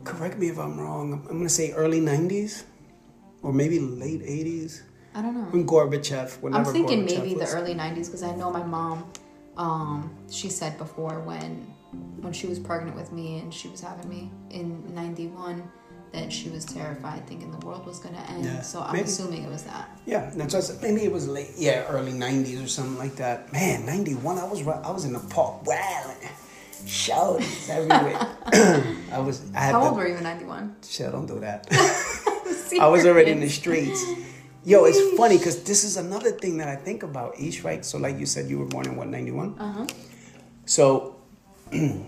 [0.05, 1.11] Correct me if I'm wrong.
[1.11, 2.63] I'm, I'm gonna say early nineties,
[3.43, 4.83] or maybe late eighties.
[5.13, 5.49] I don't know.
[5.51, 9.03] When Gorbachev, I'm thinking Gorbachev maybe was, the early '90s because I know my mom.
[9.57, 11.73] Um, she said before when
[12.21, 15.63] when she was pregnant with me and she was having me in '91
[16.13, 18.45] that she was terrified, thinking the world was gonna end.
[18.45, 19.05] Yeah, so I'm maybe.
[19.05, 19.89] assuming it was that.
[20.05, 20.81] Yeah, that's what I said.
[20.81, 21.51] maybe it was late.
[21.57, 23.51] Yeah, early nineties or something like that.
[23.51, 24.37] Man, ninety one.
[24.37, 26.13] I was I was in the park, wow,
[26.85, 28.19] shouts everywhere.
[29.11, 29.41] I was.
[29.53, 30.75] I had How the, old were you in '91?
[30.87, 31.67] Shit, don't do that.
[32.79, 34.03] I was already in the streets.
[34.67, 37.85] Yo, it's funny because this is another thing that I think about, each, right?
[37.85, 39.55] So, like you said, you were born in what, 91?
[39.57, 39.87] Uh huh.
[40.65, 41.15] So,
[41.71, 42.05] in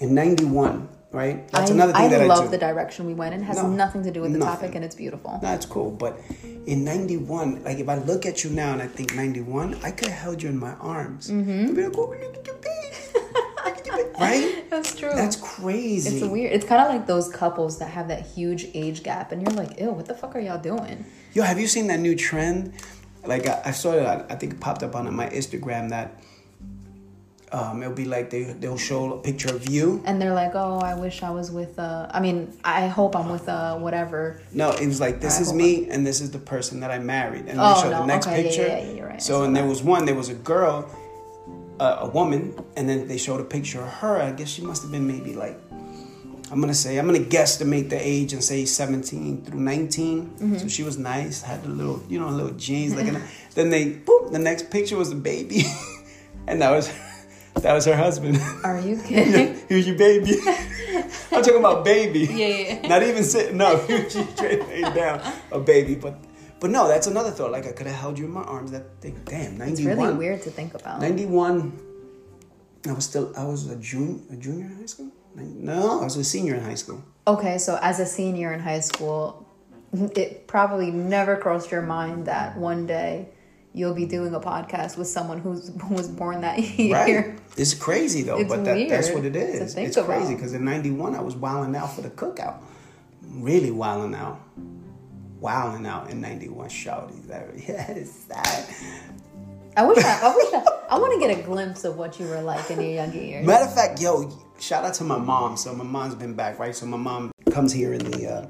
[0.00, 1.46] 91, right?
[1.52, 3.42] That's I, another thing that I that I love the direction we went in.
[3.42, 4.60] It has No, nothing to do with the nothing.
[4.60, 5.38] topic and it's beautiful.
[5.42, 5.90] That's cool.
[5.90, 6.18] But
[6.64, 10.08] in 91, like if I look at you now and I think 91, I could
[10.08, 11.30] have held you in my arms.
[11.30, 11.78] Mm-hmm.
[11.78, 12.96] Like, oh, look at your baby.
[13.62, 14.10] Look at your baby.
[14.18, 14.70] Right?
[14.70, 15.10] That's true.
[15.14, 16.16] That's crazy.
[16.16, 16.52] it's weird.
[16.52, 19.78] It's kind of like those couples that have that huge age gap, and you're like,
[19.78, 22.72] "Ew, what the fuck are y'all doing?" Yo, have you seen that new trend?
[23.24, 24.02] Like I, I saw it.
[24.04, 26.20] I, I think it popped up on my Instagram that
[27.52, 30.02] um, it'll be like they they'll show a picture of you.
[30.06, 33.28] And they're like, "Oh, I wish I was with uh I mean, I hope I'm
[33.28, 36.38] with uh whatever." No, it was like this Alright, is me and this is the
[36.38, 38.66] person that I married, and Oh, they show no, the next okay, picture.
[38.66, 39.22] yeah, yeah, you're right.
[39.22, 40.04] So and there was one.
[40.06, 40.88] There was a girl,
[41.78, 44.20] uh, a woman, and then they showed a picture of her.
[44.20, 45.58] I guess she must have been maybe like.
[46.50, 50.26] I'm gonna say I'm gonna guesstimate the age and say 17 through 19.
[50.26, 50.56] Mm-hmm.
[50.58, 52.94] So she was nice, had the little, you know, little jeans.
[52.94, 53.20] Looking.
[53.54, 55.62] then they, boop, the next picture was the baby,
[56.48, 56.92] and that was,
[57.54, 58.40] that was her husband.
[58.64, 59.54] Are you kidding?
[59.54, 60.34] yeah, Here's your baby.
[61.32, 62.20] I'm talking about baby.
[62.20, 62.88] Yeah, yeah.
[62.88, 63.86] Not even sitting up.
[63.86, 65.22] she straight laid down
[65.52, 65.94] a baby.
[65.94, 66.18] But
[66.58, 67.52] but no, that's another thought.
[67.52, 68.72] Like I could have held you in my arms.
[68.72, 69.20] That thing.
[69.24, 69.70] Damn, 91.
[69.70, 71.00] It's really weird to think about.
[71.00, 71.78] 91.
[72.88, 75.12] I was still I was a junior a junior in high school?
[75.34, 77.02] No, I was a senior in high school.
[77.26, 79.46] Okay, so as a senior in high school,
[79.92, 83.28] it probably never crossed your mind that one day
[83.72, 86.94] you'll be doing a podcast with someone who's who was born that year.
[86.94, 87.38] Right.
[87.56, 89.58] It's crazy though, It's but that, that's what it is.
[89.58, 89.74] to is.
[89.74, 92.60] think It's crazy because in 91 I was wilding out for the cookout.
[93.22, 94.40] Really wilding out.
[95.40, 97.28] Wilding out in 91 shouties.
[97.68, 98.26] Yes.
[98.34, 98.64] I,
[99.76, 102.26] I wish I, I wish I, I want to get a glimpse of what you
[102.26, 103.46] were like in your younger years.
[103.46, 105.56] Matter of fact, yo, shout out to my mom.
[105.56, 106.74] So my mom's been back, right?
[106.74, 108.46] So my mom comes here in the uh,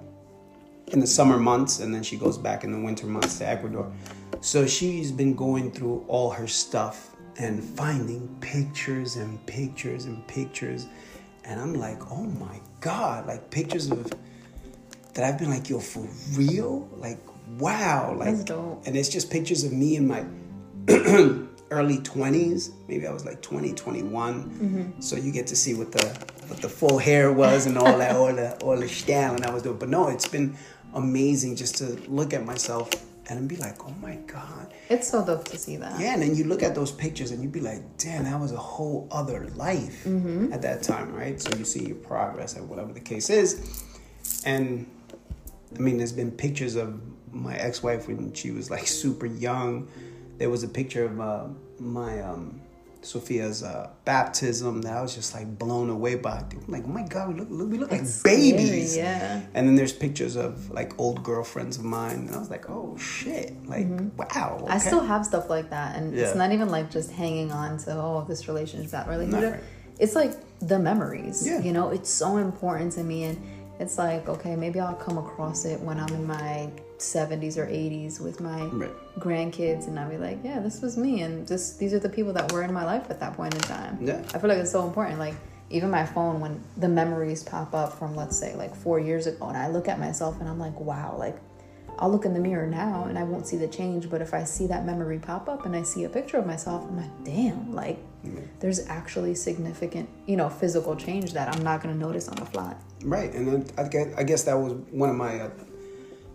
[0.89, 3.93] in the summer months, and then she goes back in the winter months to Ecuador.
[4.41, 10.87] So she's been going through all her stuff and finding pictures and pictures and pictures,
[11.45, 14.11] and I'm like, oh my god, like pictures of
[15.15, 17.19] that I've been like, yo, for real, like
[17.59, 20.25] wow, like, and it's just pictures of me and my
[21.71, 25.01] early 20s maybe i was like 20 21 Mm-hmm.
[25.01, 26.05] so you get to see what the
[26.49, 29.63] what the full hair was and all that all the all the styling i was
[29.63, 30.57] doing but no it's been
[30.95, 32.91] amazing just to look at myself
[33.29, 36.01] and be like oh my god It's so dope to see that.
[36.01, 38.51] yeah and then you look at those pictures and you be like damn that was
[38.51, 40.53] a whole other life Mm-hmm.
[40.53, 43.85] at that time right so you see your progress and whatever the case is
[44.45, 44.87] and
[45.77, 49.87] I mean, there's been pictures of my ex-wife when she was like super young.
[50.41, 52.63] There was a picture of uh, my um,
[53.03, 56.39] Sophia's uh, baptism that I was just like blown away by.
[56.39, 58.93] I'm like, oh my god, we look, look we look like babies.
[58.93, 59.43] scary, yeah.
[59.53, 62.97] And then there's pictures of like old girlfriends of mine, and I was like, oh
[62.97, 64.57] shit, like wow.
[64.57, 64.73] Mm-hmm.
[64.73, 64.79] I okay.
[64.79, 66.25] still have stuff like that, and Yeah.
[66.25, 69.53] it's not even like just hanging on to oh this relationship that relationship.
[69.53, 69.65] Right.
[69.99, 71.47] It's like the memories.
[71.47, 71.61] Yeah.
[71.61, 73.37] You know, it's so important to me, and
[73.79, 76.71] it's like okay, maybe I'll come across it when I'm in my
[77.01, 78.91] 70s or 80s with my Right.
[79.19, 82.33] grandkids, and I'll be like, yeah, this was me, and just these are the people
[82.35, 83.99] that were in my life at that point in time.
[84.01, 84.23] Yeah.
[84.35, 85.19] I feel like it's so important.
[85.19, 85.35] Like
[85.71, 89.47] even my phone, when the memories pop up from let's say like four years ago,
[89.49, 91.37] and I look at myself and I'm like, wow, like
[91.99, 94.09] I'll look in the mirror now and I won't see the change.
[94.11, 96.85] But if I see that memory pop up and I see a picture of myself,
[96.89, 97.99] I'm like, damn, like
[98.59, 102.75] there's actually significant, you know, physical change that I'm not gonna notice on the fly.
[103.05, 105.51] Right, and then I guess, I guess that was one of my uh,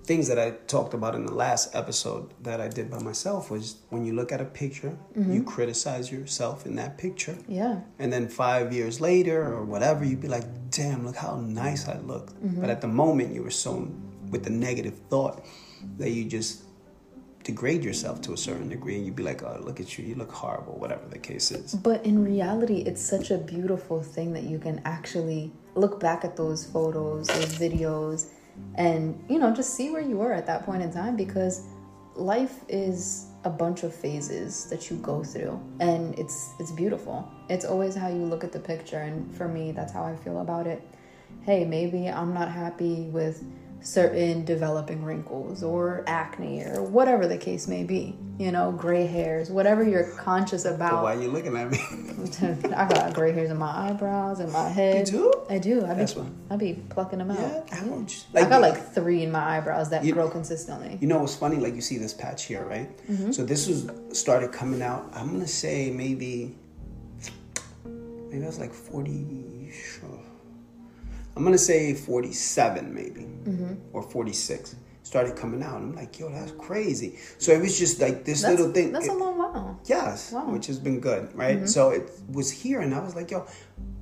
[0.05, 3.77] things that I talked about in the last episode that I did by myself was
[3.89, 5.33] when you look at a picture, mm-hmm.
[5.33, 7.37] you criticize yourself in that picture.
[7.47, 7.81] Yeah.
[7.99, 11.97] And then five years later or whatever, you'd be like, damn, look how nice I
[11.99, 12.31] look.
[12.31, 12.61] Mm-hmm.
[12.61, 13.91] But at the moment, you were so
[14.29, 15.45] with the negative thought
[15.97, 16.63] that you just
[17.43, 20.15] degrade yourself to a certain degree and you'd be like, oh, look at you, you
[20.15, 21.75] look horrible, whatever the case is.
[21.75, 26.35] But in reality, it's such a beautiful thing that you can actually look back at
[26.35, 28.29] those photos, those videos,
[28.75, 31.61] and you know, just see where you were at that point in time because
[32.15, 37.29] life is a bunch of phases that you go through and it's it's beautiful.
[37.49, 40.41] It's always how you look at the picture and for me that's how I feel
[40.41, 40.81] about it.
[41.43, 43.43] Hey, maybe I'm not happy with
[43.81, 48.15] certain developing wrinkles or acne or whatever the case may be.
[48.39, 51.03] You know, gray hairs, whatever you're conscious But about.
[51.03, 51.79] why are you looking at me?
[52.75, 55.07] I got gray hairs in my eyebrows and my head.
[55.07, 55.33] You do?
[55.49, 55.85] I do.
[55.85, 56.25] I be, That's why.
[56.49, 57.37] I be plucking them out.
[57.71, 58.23] yeah, ouch.
[58.33, 60.97] I got like three in my eyebrows that You- grow consistently.
[60.99, 61.57] You know what's funny?
[61.57, 62.89] Like you see this patch here, right?
[63.07, 63.31] Mm-hmm.
[63.31, 65.09] So this was started coming out.
[65.13, 66.55] I'm gonna say maybe,
[67.85, 69.71] maybe I was like 40.
[69.71, 70.19] sure.
[71.35, 73.73] I'm gonna say 47 maybe, Mm-hmm.
[73.93, 74.75] or 46.
[75.03, 75.75] Started coming out.
[75.75, 77.19] I'm like, yo, that's crazy.
[77.37, 78.91] So it was just like this That's, little thing.
[78.91, 79.79] that's it- a long while.
[79.85, 80.41] Yes, Wow.
[80.41, 80.53] Mm-hmm.
[80.53, 81.69] which has been good, right?
[81.69, 83.45] So it was here, and I was like, yo.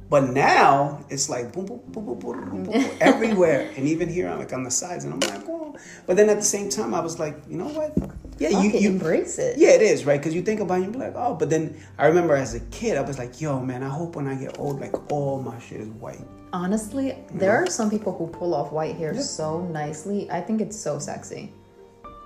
[0.09, 4.29] But now it's like boom, boom, boom, boom, boom, boom, boom, everywhere, and even here,
[4.29, 5.75] I'm like on the sides, and I'm like, oh.
[6.05, 7.97] But then at the same time, I was like, you know what?
[8.37, 9.57] Yeah, Fuck you, it, you embrace it.
[9.57, 11.33] Yeah, it is right because you think about it, and you be like, oh.
[11.35, 14.27] But then I remember as a kid, I was like, yo, man, I hope when
[14.27, 16.21] I get old, like all my shit is white.
[16.53, 20.29] Honestly, there are some people who pull off white hair so nicely.
[20.29, 21.51] I think it's so sexy.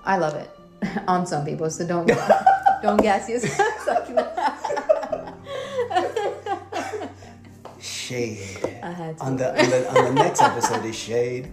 [0.03, 0.49] I love it
[1.07, 2.07] on some people, so don't
[2.82, 4.09] don't gas yourself.
[7.80, 8.80] Shade.
[8.84, 9.23] I had to.
[9.23, 11.49] on the, on the on the next episode is shade.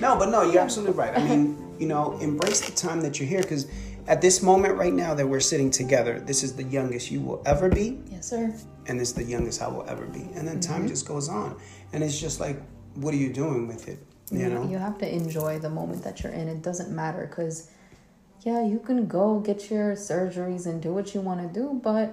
[0.00, 1.16] No, but no, you're absolutely right.
[1.16, 3.68] I mean, you know, embrace the time that you're here because
[4.08, 7.42] at this moment right now that we're sitting together, this is the youngest you will
[7.46, 8.52] ever be, Yes, sir.
[8.88, 10.22] And it's the youngest I will ever be.
[10.34, 10.72] And then Mm-hmm.
[10.72, 11.56] time just goes on,
[11.92, 12.60] and it's just like,
[12.94, 13.98] what are you doing with it?
[14.32, 16.48] You know, You have to enjoy the moment that you're in.
[16.48, 17.70] It doesn't matter because,
[18.40, 22.12] yeah, you can go get your surgeries and do what you want to do, but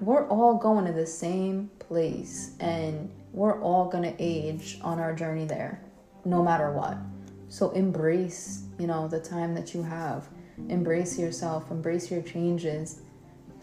[0.00, 5.14] we're all going to the same place and we're all going to age on our
[5.14, 5.80] journey there,
[6.26, 6.98] no matter what.
[7.48, 10.28] So embrace, you know, the time that you have.
[10.68, 13.00] Embrace yourself, embrace your changes.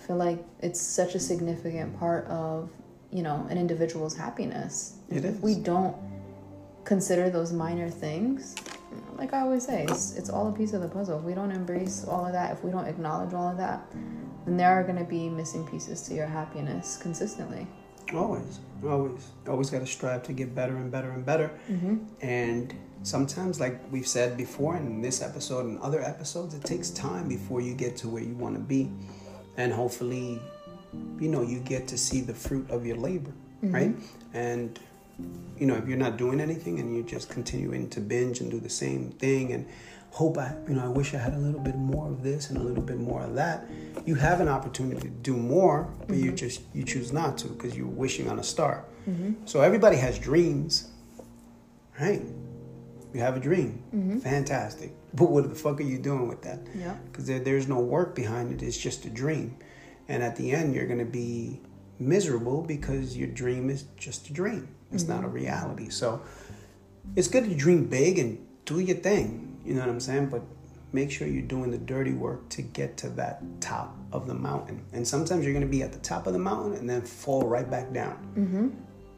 [0.07, 2.69] Feel like it's such a significant part of,
[3.11, 4.97] you know, an individual's happiness.
[5.09, 5.39] It if is.
[5.41, 5.95] we don't
[6.85, 8.55] consider those minor things
[9.17, 11.51] like i always say it's, it's all a piece of the puzzle if we don't
[11.51, 13.81] embrace all of that if we don't acknowledge all of that
[14.45, 17.67] then there are going to be missing pieces to your happiness consistently
[18.15, 21.51] always, always, always got to strive to get better and better and better.
[21.69, 22.05] Mhm.
[22.21, 27.27] And sometimes, like we've said before in this episode and other episodes, it takes time
[27.27, 28.91] before you get to where you want to be,
[29.57, 30.39] and hopefully,
[31.19, 33.31] you know, you get to see the fruit of your labor,
[33.63, 33.73] mm-hmm.
[33.73, 33.95] right?
[34.33, 34.79] And
[35.57, 38.59] you know, if you're not doing anything and you're just continuing to binge and do
[38.59, 39.65] the same thing and
[40.11, 42.57] hope I, you know, I wish I had a little bit more of this and
[42.57, 43.65] a little bit more of that,
[44.05, 46.35] you have an opportunity to do more, but you mm-hmm.
[46.35, 48.85] just you choose not to because you're wishing on a star.
[49.09, 49.45] Mm-hmm.
[49.45, 50.89] So everybody has dreams,
[51.99, 52.21] right?
[53.13, 53.81] You have a dream,
[54.21, 54.91] fantastic.
[55.13, 56.59] But what the fuck are you doing with that?
[56.75, 56.95] Yeah.
[57.05, 58.61] Because there, there's no work behind it.
[58.61, 59.57] It's just a dream,
[60.07, 61.61] and at the end, you're gonna be
[61.99, 64.67] miserable because your dream is just a dream.
[64.91, 65.35] It's not a mm-hmm.
[65.35, 65.89] reality.
[65.89, 66.21] So
[67.15, 69.59] it's good to dream big and do your thing.
[69.65, 70.27] You know what I'm saying?
[70.27, 70.43] But
[70.93, 74.85] make sure you're doing the dirty work to get to that top of the mountain.
[74.93, 77.69] And sometimes you're gonna be at the top of the mountain and then fall right
[77.69, 78.17] back down.
[78.35, 78.67] Mm-hmm.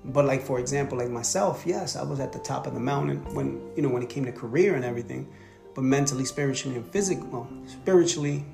[0.05, 3.17] But like for example, like myself, yes, I was at the top of the mountain
[3.35, 5.31] when you know when it came to career and everything,
[5.75, 8.45] but mentally, spiritually, and physically, well, spiritually,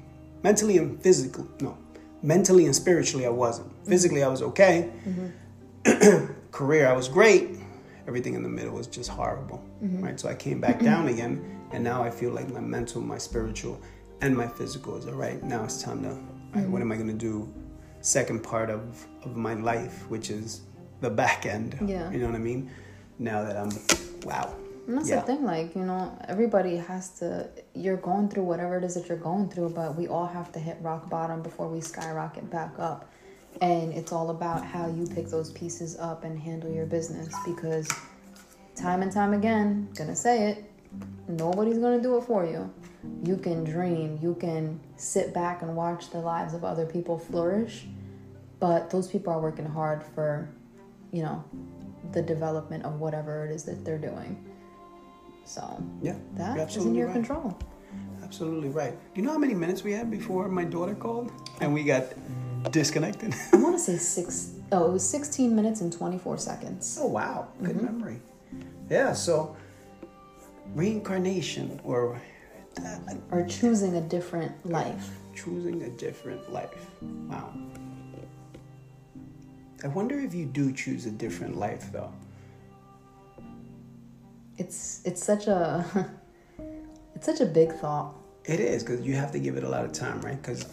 [0.44, 1.78] mentally and physically, no,
[2.22, 3.70] mentally and spiritually, I wasn't.
[3.70, 3.90] Mm-hmm.
[3.90, 4.92] Physically, I was okay.
[5.08, 6.34] Mm-hmm.
[6.52, 7.60] career, I was great.
[8.08, 10.04] Everything in the middle was just horrible, mm-hmm.
[10.04, 10.20] right?
[10.20, 13.82] So I came back down again, and now I feel like my mental, my spiritual,
[14.22, 15.42] and my physical is all right.
[15.44, 16.18] Now it's time to, all
[16.54, 17.52] right, what am I gonna do?
[18.02, 20.62] Second part of of my life, which is
[21.02, 21.78] the back end.
[21.86, 22.10] Yeah.
[22.12, 22.70] You know what I mean?
[23.20, 23.72] Now that I'm,
[24.24, 24.56] wow.
[24.88, 25.22] And that's Yeah.
[25.22, 29.10] the thing, like, you know, everybody has to, you're going through whatever it is that
[29.10, 32.78] you're going through, but we all have to hit rock bottom before we skyrocket back
[32.78, 33.10] up.
[33.62, 37.88] And it's all about how you pick those pieces up and handle your business because
[38.76, 40.72] time and time again, gonna say it,
[41.28, 42.70] nobody's gonna do it for you.
[43.24, 47.88] You can dream, you can sit back and watch the lives of other people flourish,
[48.60, 50.50] but those people are working hard for,
[51.12, 51.44] you know,
[52.12, 54.45] the development of whatever it is that they're doing.
[55.46, 55.62] So
[56.02, 57.14] Yeah, that is in your right.
[57.14, 57.58] control.
[58.24, 58.92] Absolutely right.
[59.14, 61.32] Do you know how many minutes we had before my daughter called
[61.62, 62.04] and we got
[62.72, 63.34] disconnected?
[63.54, 64.52] I want to say six.
[64.72, 66.98] Oh, it was 16 minutes and 24 seconds.
[67.00, 67.86] oh wow, good Mm-hmm.
[67.86, 68.20] memory.
[68.90, 69.56] Yeah, so
[70.74, 72.20] reincarnation or
[72.84, 72.98] uh,
[73.32, 75.10] Or choosing a different life.
[75.36, 76.86] choosing a different life.
[77.30, 77.54] Wow.
[79.84, 82.12] I wonder if you do choose a different life though.
[84.58, 86.10] It's it's such a
[87.16, 88.16] it's such a big thought.
[88.46, 90.40] It is because you have to give it a lot of time, right?
[90.40, 90.68] Because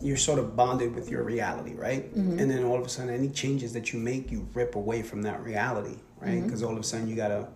[0.00, 2.14] you're sort of bonded with your reality, right?
[2.14, 2.38] Mm-hmm.
[2.38, 5.22] And then all of a sudden, any changes that you make, you rip away from
[5.22, 6.34] that reality, right?
[6.34, 6.44] Mm-hmm.
[6.44, 7.48] Because all of a sudden, you gotta,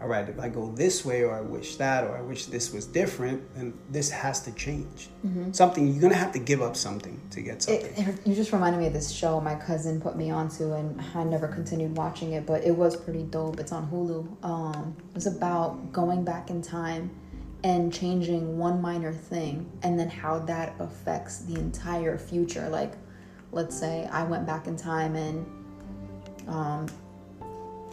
[0.00, 2.72] all right, if I go this way, or I wish that, or I wish this
[2.72, 5.08] was different, then this has to change.
[5.52, 7.92] Something you're gonna have to give up something to get something.
[7.94, 11.00] It, it, you just reminded me of this show my cousin put me onto, and
[11.14, 13.60] I never continued watching it, but it was pretty dope.
[13.60, 14.44] It's on Hulu.
[14.44, 17.10] Um, it was about going back in time
[17.62, 22.68] and changing one minor thing, and then how that affects the entire future.
[22.70, 22.94] Like,
[23.52, 25.46] let's say I went back in time and
[26.48, 26.86] um,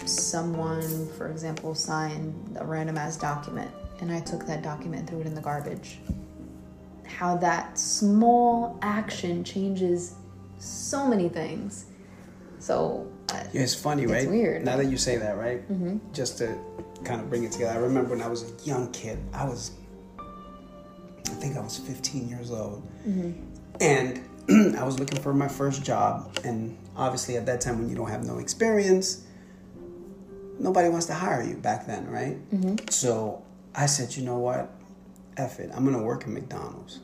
[0.06, 3.72] someone, for example, signed a random ass document,
[4.02, 6.00] and I took that document and threw it in the garbage
[7.06, 10.14] how that small action changes
[10.60, 11.86] so many things.
[12.60, 14.30] So, uh, Yeah, it's funny, It's right?
[14.30, 14.66] weird.
[14.66, 15.62] Now that you say that, right?
[16.14, 16.56] Just to
[17.06, 17.72] kind of bring it together.
[17.72, 19.18] I remember when I was a young kid.
[19.34, 19.72] I was,
[20.20, 22.84] I think I was 15 years old,
[23.80, 24.22] and
[24.78, 26.38] I was looking for my first job.
[26.44, 29.24] And obviously, at that time, when you don't have no experience,
[30.60, 32.38] nobody wants to hire you back then, right?
[32.52, 32.90] Mm-hmm.
[32.90, 33.44] So
[33.76, 34.70] I said, you know what?
[35.38, 35.72] F it.
[35.74, 37.00] I'm gonna work in McDonald's.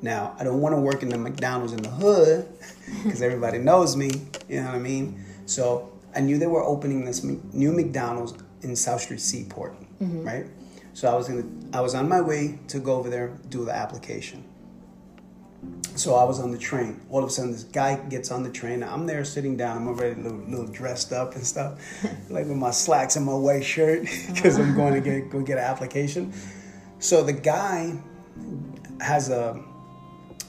[0.00, 2.48] Now, I don't want to work in the McDonald's in the hood
[3.02, 4.10] because everybody knows me.
[4.48, 5.24] You know what I mean?
[5.46, 10.24] So I knew they were opening this new McDonald's in South Street Seaport, mm-hmm.
[10.24, 10.46] right?
[10.94, 13.74] So I was gonna, I was on my way to go over there do the
[13.74, 14.44] application.
[15.98, 17.00] So I was on the train.
[17.10, 18.84] All of a sudden, this guy gets on the train.
[18.84, 19.78] I'm there sitting down.
[19.78, 21.80] I'm already a little, little dressed up and stuff,
[22.30, 25.58] like with my slacks and my white shirt because I'm going to get go get
[25.58, 26.32] an application.
[27.00, 27.98] So the guy
[29.00, 29.60] has a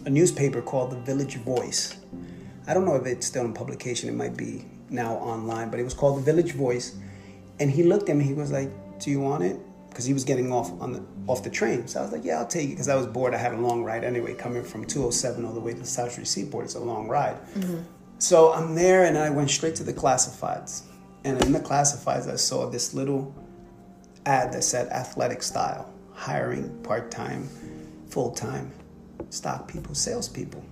[0.06, 1.96] a newspaper called the Village Voice.
[2.68, 4.08] I don't know if it's still in publication.
[4.08, 6.96] It might be now online, but it was called the Village Voice.
[7.60, 8.24] And he looked at me.
[8.24, 8.70] He was like,
[9.00, 9.60] "Do you want it?"
[9.90, 11.88] Because he was getting off on the off the train.
[11.88, 13.34] So I was like, "Yeah, I'll take it." Because I was bored.
[13.34, 16.28] I had a long ride anyway, coming from 207 all the way to South Street
[16.28, 16.66] Seaport.
[16.66, 17.38] It's a long ride.
[17.54, 17.82] Mm-hmm.
[18.20, 20.84] So I'm there, and I went straight to the classifieds.
[21.24, 23.34] And in the classifieds, I saw this little
[24.26, 27.50] ad that said athletic style, hiring part time,
[28.10, 28.72] full time,
[29.30, 30.64] stock people, salespeople.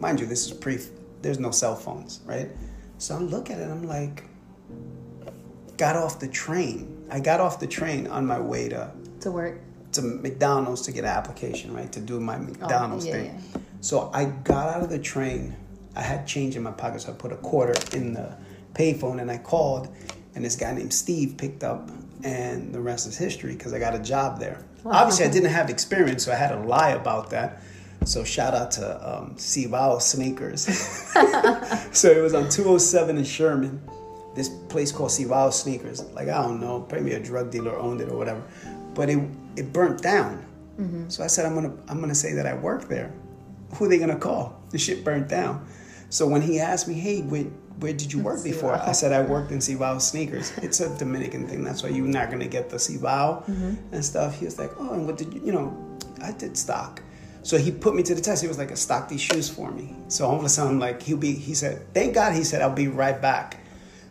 [0.00, 0.78] Mind you, this is pre,
[1.22, 2.48] there's no cell phones, right?
[2.98, 4.24] So I look at it, I'm like,
[5.76, 6.95] got off the train.
[7.10, 8.90] I got off the train on my way to,
[9.20, 9.60] to work.
[9.92, 11.90] to McDonald's to get an application, right?
[11.92, 13.42] To do my McDonald's yeah, thing.
[13.54, 13.60] yeah.
[13.80, 15.54] So I got out of the train.
[15.94, 18.36] I had change in my pocket, so I put a quarter in the
[18.74, 19.88] payphone and I called,
[20.34, 21.90] and this guy named Steve picked up,
[22.22, 24.62] and the rest is history because I got a job there.
[24.84, 27.62] Obviously, I didn't have experience, so I had to lie about that.
[28.04, 30.66] So shout out to um, Cibao Sneakers.
[31.92, 33.80] so it was on 207 in Sherman.
[34.36, 36.04] This place called Cibao Sneakers.
[36.12, 38.42] Like I don't know, maybe a drug dealer owned it or whatever.
[38.94, 39.18] But it
[39.56, 40.44] it burnt down.
[40.78, 41.08] Mm-hmm.
[41.08, 43.12] So I said I'm gonna I'm gonna say that I work there.
[43.74, 44.62] Who are they gonna call?
[44.70, 45.66] The shit burnt down.
[46.08, 47.42] So when he asked me, hey, where,
[47.80, 48.74] where did you work before?
[48.74, 50.52] I said I worked in Cibao Sneakers.
[50.58, 51.64] It's a Dominican thing.
[51.64, 53.74] That's why you're not gonna get the Cibao mm-hmm.
[53.92, 54.38] and stuff.
[54.38, 55.40] He was like, oh, and what did you?
[55.44, 57.02] You know, I did stock.
[57.42, 58.42] So he put me to the test.
[58.42, 59.94] He was like, stock these shoes for me.
[60.08, 61.32] So all of a sudden, like he'll be.
[61.32, 62.34] He said, thank God.
[62.34, 63.58] He said, I'll be right back.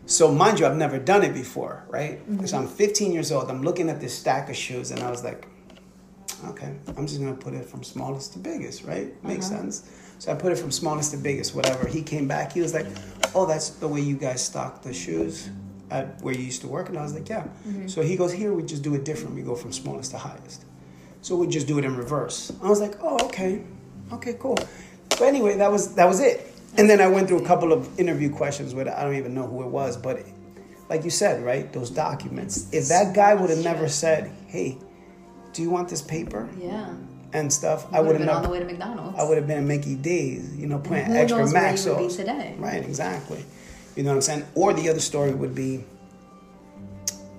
[0.05, 2.19] So mind you, I've never done it before, right?
[2.29, 2.45] Mm-hmm.
[2.45, 3.49] So I'm 15 years old.
[3.49, 5.47] I'm looking at this stack of shoes, and I was like,
[6.45, 9.23] okay, I'm just gonna put it from smallest to biggest, right?
[9.23, 9.61] Makes uh-huh.
[9.61, 9.89] sense.
[10.19, 11.87] So I put it from smallest to biggest, whatever.
[11.87, 12.53] He came back.
[12.53, 12.87] He was like,
[13.33, 15.49] oh, that's the way you guys stock the shoes
[15.91, 17.43] at where you used to work, and I was like, yeah.
[17.43, 17.87] Mm-hmm.
[17.87, 19.35] So he goes, here we just do it different.
[19.35, 20.65] We go from smallest to highest.
[21.21, 22.53] So we just do it in reverse.
[22.61, 23.63] I was like, oh, okay,
[24.13, 24.57] okay, cool.
[25.09, 26.54] But anyway, that was that was it.
[26.77, 29.47] And then I went through a couple of interview questions with I don't even know
[29.47, 30.19] who it was, but
[30.89, 31.71] like you said, right?
[31.71, 32.67] Those documents.
[32.71, 34.77] If that guy would have never said, hey,
[35.53, 36.93] do you want this paper Yeah.
[37.33, 37.91] and stuff?
[37.93, 39.17] I I would have been on the way to McDonald's.
[39.17, 42.09] I would have been at Mickey D's, you know, playing extra max you would be
[42.09, 42.17] sauce.
[42.17, 42.55] today?
[42.59, 43.43] Right, exactly.
[43.95, 44.45] You know what I'm saying?
[44.55, 45.83] Or the other story would be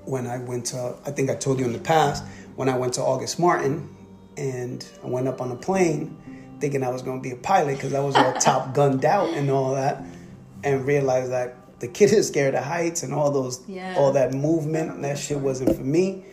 [0.06, 2.24] when I went to, I think I told you in the past,
[2.54, 3.88] when I went to August Martin
[4.36, 6.16] and I went up on a plane
[6.60, 9.28] thinking I was going to be a pilot because I was all top gunned out
[9.30, 10.02] and all that
[10.64, 13.94] and realized that the kid is scared of heights and all those, Yeah.
[13.98, 16.24] all that movement, and that shit wasn't for me.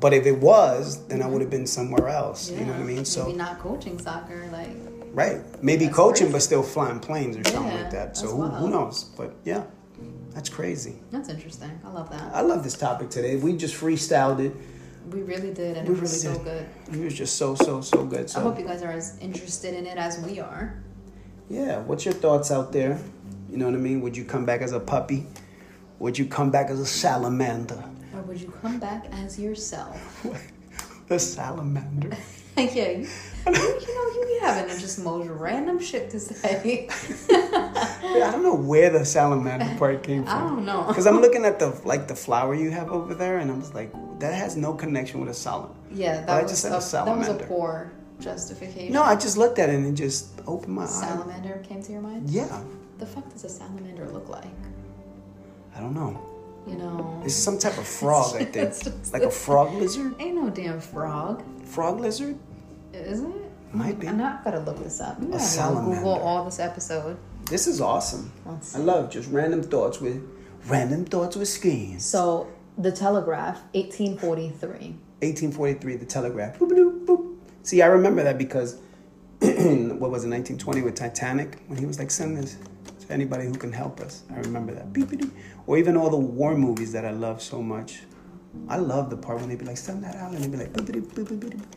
[0.00, 2.50] But if it was, then I would have been somewhere else.
[2.50, 3.04] You know what I mean?
[3.04, 4.70] So maybe not coaching soccer, like
[5.12, 6.32] right, maybe coaching, crazy.
[6.32, 8.16] but still flying planes or something Yeah, like that.
[8.16, 9.04] So who, who knows?
[9.16, 9.62] But yeah,
[10.34, 10.96] that's crazy.
[11.12, 11.70] that's interesting.
[11.84, 12.34] I love that.
[12.34, 13.36] I love this topic today.
[13.36, 14.52] We just freestyled it.
[15.10, 16.66] We really did, and We it was really so did.
[16.88, 17.00] good.
[17.00, 18.30] It was just so so so good.
[18.36, 20.82] I hope you guys are as interested in it as we are.
[21.48, 22.98] yeah, what's your thoughts out there?
[23.50, 24.00] You know what I mean?
[24.00, 25.26] Would you come back as a puppy?
[25.98, 27.82] Would you come back as a salamander?
[28.14, 29.96] Or would you come back as yourself?
[31.10, 32.16] a salamander.
[32.56, 33.06] yeah, you,
[33.46, 36.88] you know, you be having just most random shit to say.
[37.30, 40.48] I don't know where the salamander part came I from.
[40.56, 40.84] don't know.
[40.88, 43.74] Because I'm looking at the like the flower you have over there, and I was
[43.74, 43.92] like,
[44.24, 45.74] that has no connection with a salamander.
[45.92, 48.92] Yeah, But I that was, just said a, a that was a poor justification.
[48.92, 51.00] No, I just looked at it and it just opened my eyes.
[51.00, 52.30] salamander came to your mind.
[52.30, 52.60] Yeah,
[52.98, 54.46] The fuck does a salamander look like?
[55.76, 56.20] I don't know.
[56.66, 58.70] You know, It's some type of frog, I think.
[58.70, 60.14] Just- like a frog lizard.
[60.18, 62.38] ain't no damn frog, Frog lizard.
[62.92, 63.28] is it?
[63.72, 64.06] Might be.
[64.08, 65.18] I'm not gonna look this up.
[65.18, 65.96] I'm gonna salamander.
[65.96, 67.16] Google all this episode.
[67.50, 68.32] This is awesome.
[68.74, 70.22] I love just random thoughts with
[70.68, 72.04] random thoughts with skins.
[72.04, 72.46] So,
[72.76, 74.96] The Telegraph, 1843.
[75.20, 76.58] 1843, The Telegraph.
[76.58, 77.36] Boop, boop, boop.
[77.62, 78.74] See, I remember that because
[79.38, 82.56] what was it, 1920 with Titanic when he was like, send this
[83.00, 84.24] to anybody who can help us.
[84.30, 85.30] I remember that.
[85.66, 88.00] Or even all the war movies that I love so much.
[88.68, 90.70] I love the part when they'd be like, send that out, and they'd be like,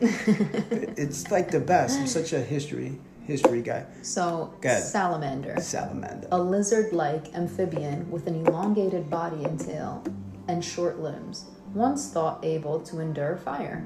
[0.96, 1.98] it's like the best.
[1.98, 3.84] I'm such a history history guy.
[4.02, 5.60] So, salamander.
[5.60, 6.28] Salamander.
[6.32, 10.02] A lizard like amphibian with an elongated body and tail
[10.48, 11.44] and short limbs,
[11.74, 13.84] once thought able to endure fire.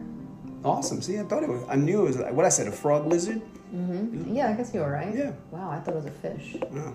[0.64, 1.02] Awesome.
[1.02, 1.64] See, I thought it was.
[1.68, 3.42] I knew it was what I said, a frog lizard.
[3.74, 4.34] Mm-hmm.
[4.34, 5.14] Yeah, I guess you were right.
[5.14, 5.32] Yeah.
[5.50, 6.56] Wow, I thought it was a fish.
[6.72, 6.94] Oh.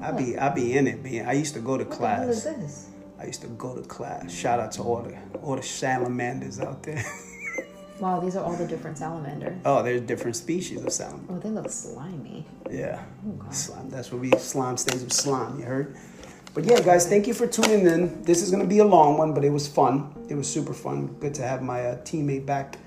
[0.00, 1.28] I be I be in it, man.
[1.28, 2.56] I used to go to What the hell is class.
[2.56, 2.88] this?
[3.20, 4.32] I used to go to class.
[4.32, 7.04] Shout out to all the all the salamanders out there.
[8.00, 9.60] Wow, these are all the different salamanders.
[9.64, 11.32] oh, there's different species of salamander.
[11.34, 12.46] Oh, they look slimy.
[12.70, 13.02] Yeah.
[13.26, 13.52] Oh, God.
[13.52, 13.90] Slime.
[13.90, 15.96] That's what we slime stays of slime, you heard?
[16.58, 18.20] But yeah, guys, thank you for tuning in.
[18.24, 20.12] This is gonna be a long one, but it was fun.
[20.28, 21.06] It was super fun.
[21.20, 22.78] Good to have my uh, teammate back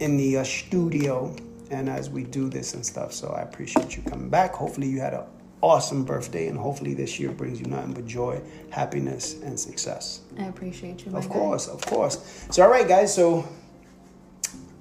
[0.00, 1.34] in the uh, studio
[1.70, 3.14] and as we do this and stuff.
[3.14, 4.52] So I appreciate you coming back.
[4.52, 5.24] Hopefully you had an
[5.62, 10.20] awesome birthday and hopefully this year brings you nothing but joy, happiness, and success.
[10.38, 11.16] I appreciate you.
[11.16, 11.32] Of guy.
[11.32, 12.46] course, of course.
[12.50, 13.48] So all right, guys, so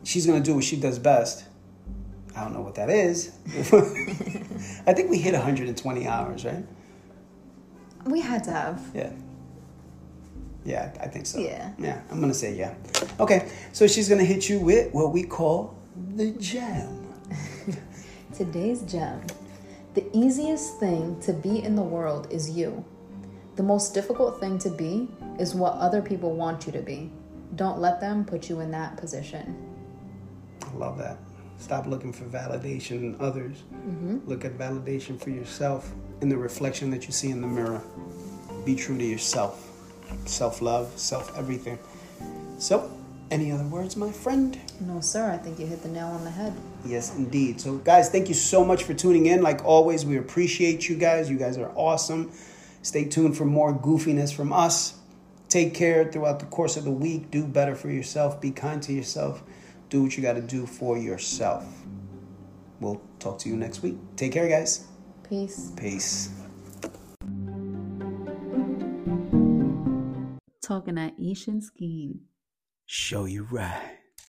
[0.03, 1.45] she's gonna do what she does best.
[2.35, 3.31] I don't know what that is.
[4.85, 6.65] I think we hit 120 hours, right?
[8.05, 8.81] We had to have.
[8.93, 9.11] Yeah.
[10.63, 11.39] Yeah, I think so.
[11.39, 11.71] Yeah.
[11.79, 12.75] Yeah, I'm gonna say yeah.
[13.19, 15.75] Okay, so she's gonna hit you with what we call
[16.15, 17.07] the gem.
[18.33, 19.21] Today's gem.
[19.93, 22.85] The easiest thing to be in the world is you.
[23.55, 27.11] The most difficult thing to be is what other people want you to be.
[27.55, 29.57] Don't let them put you in that position.
[30.63, 31.17] I love that.
[31.57, 33.57] Stop looking for validation in others.
[33.73, 34.19] Mm-hmm.
[34.25, 37.81] Look at validation for yourself in the reflection that you see in the mirror.
[38.65, 39.67] Be true to yourself.
[40.25, 41.79] Self love, self everything.
[42.57, 42.91] So,
[43.31, 44.59] any other words, my friend?
[44.81, 46.53] No, sir, I think you hit the nail on the head.
[46.85, 47.59] Yes, indeed.
[47.61, 49.41] So, guys, thank you so much for tuning in.
[49.41, 51.29] Like always, we appreciate you guys.
[51.29, 52.31] You guys are awesome.
[52.83, 54.97] Stay tuned for more goofiness from us.
[55.49, 57.31] Take care throughout the course of the week.
[57.31, 58.39] Do better for yourself.
[58.39, 59.43] Be kind to yourself.
[59.89, 61.65] Do what you got to do for yourself.
[62.79, 63.97] We'll talk to you next week.
[64.15, 64.87] Take care, guys.
[65.31, 65.71] Peace.
[65.77, 66.29] Peace.
[70.61, 72.19] Talking at Ish and Skeen.
[72.85, 74.00] Show you right.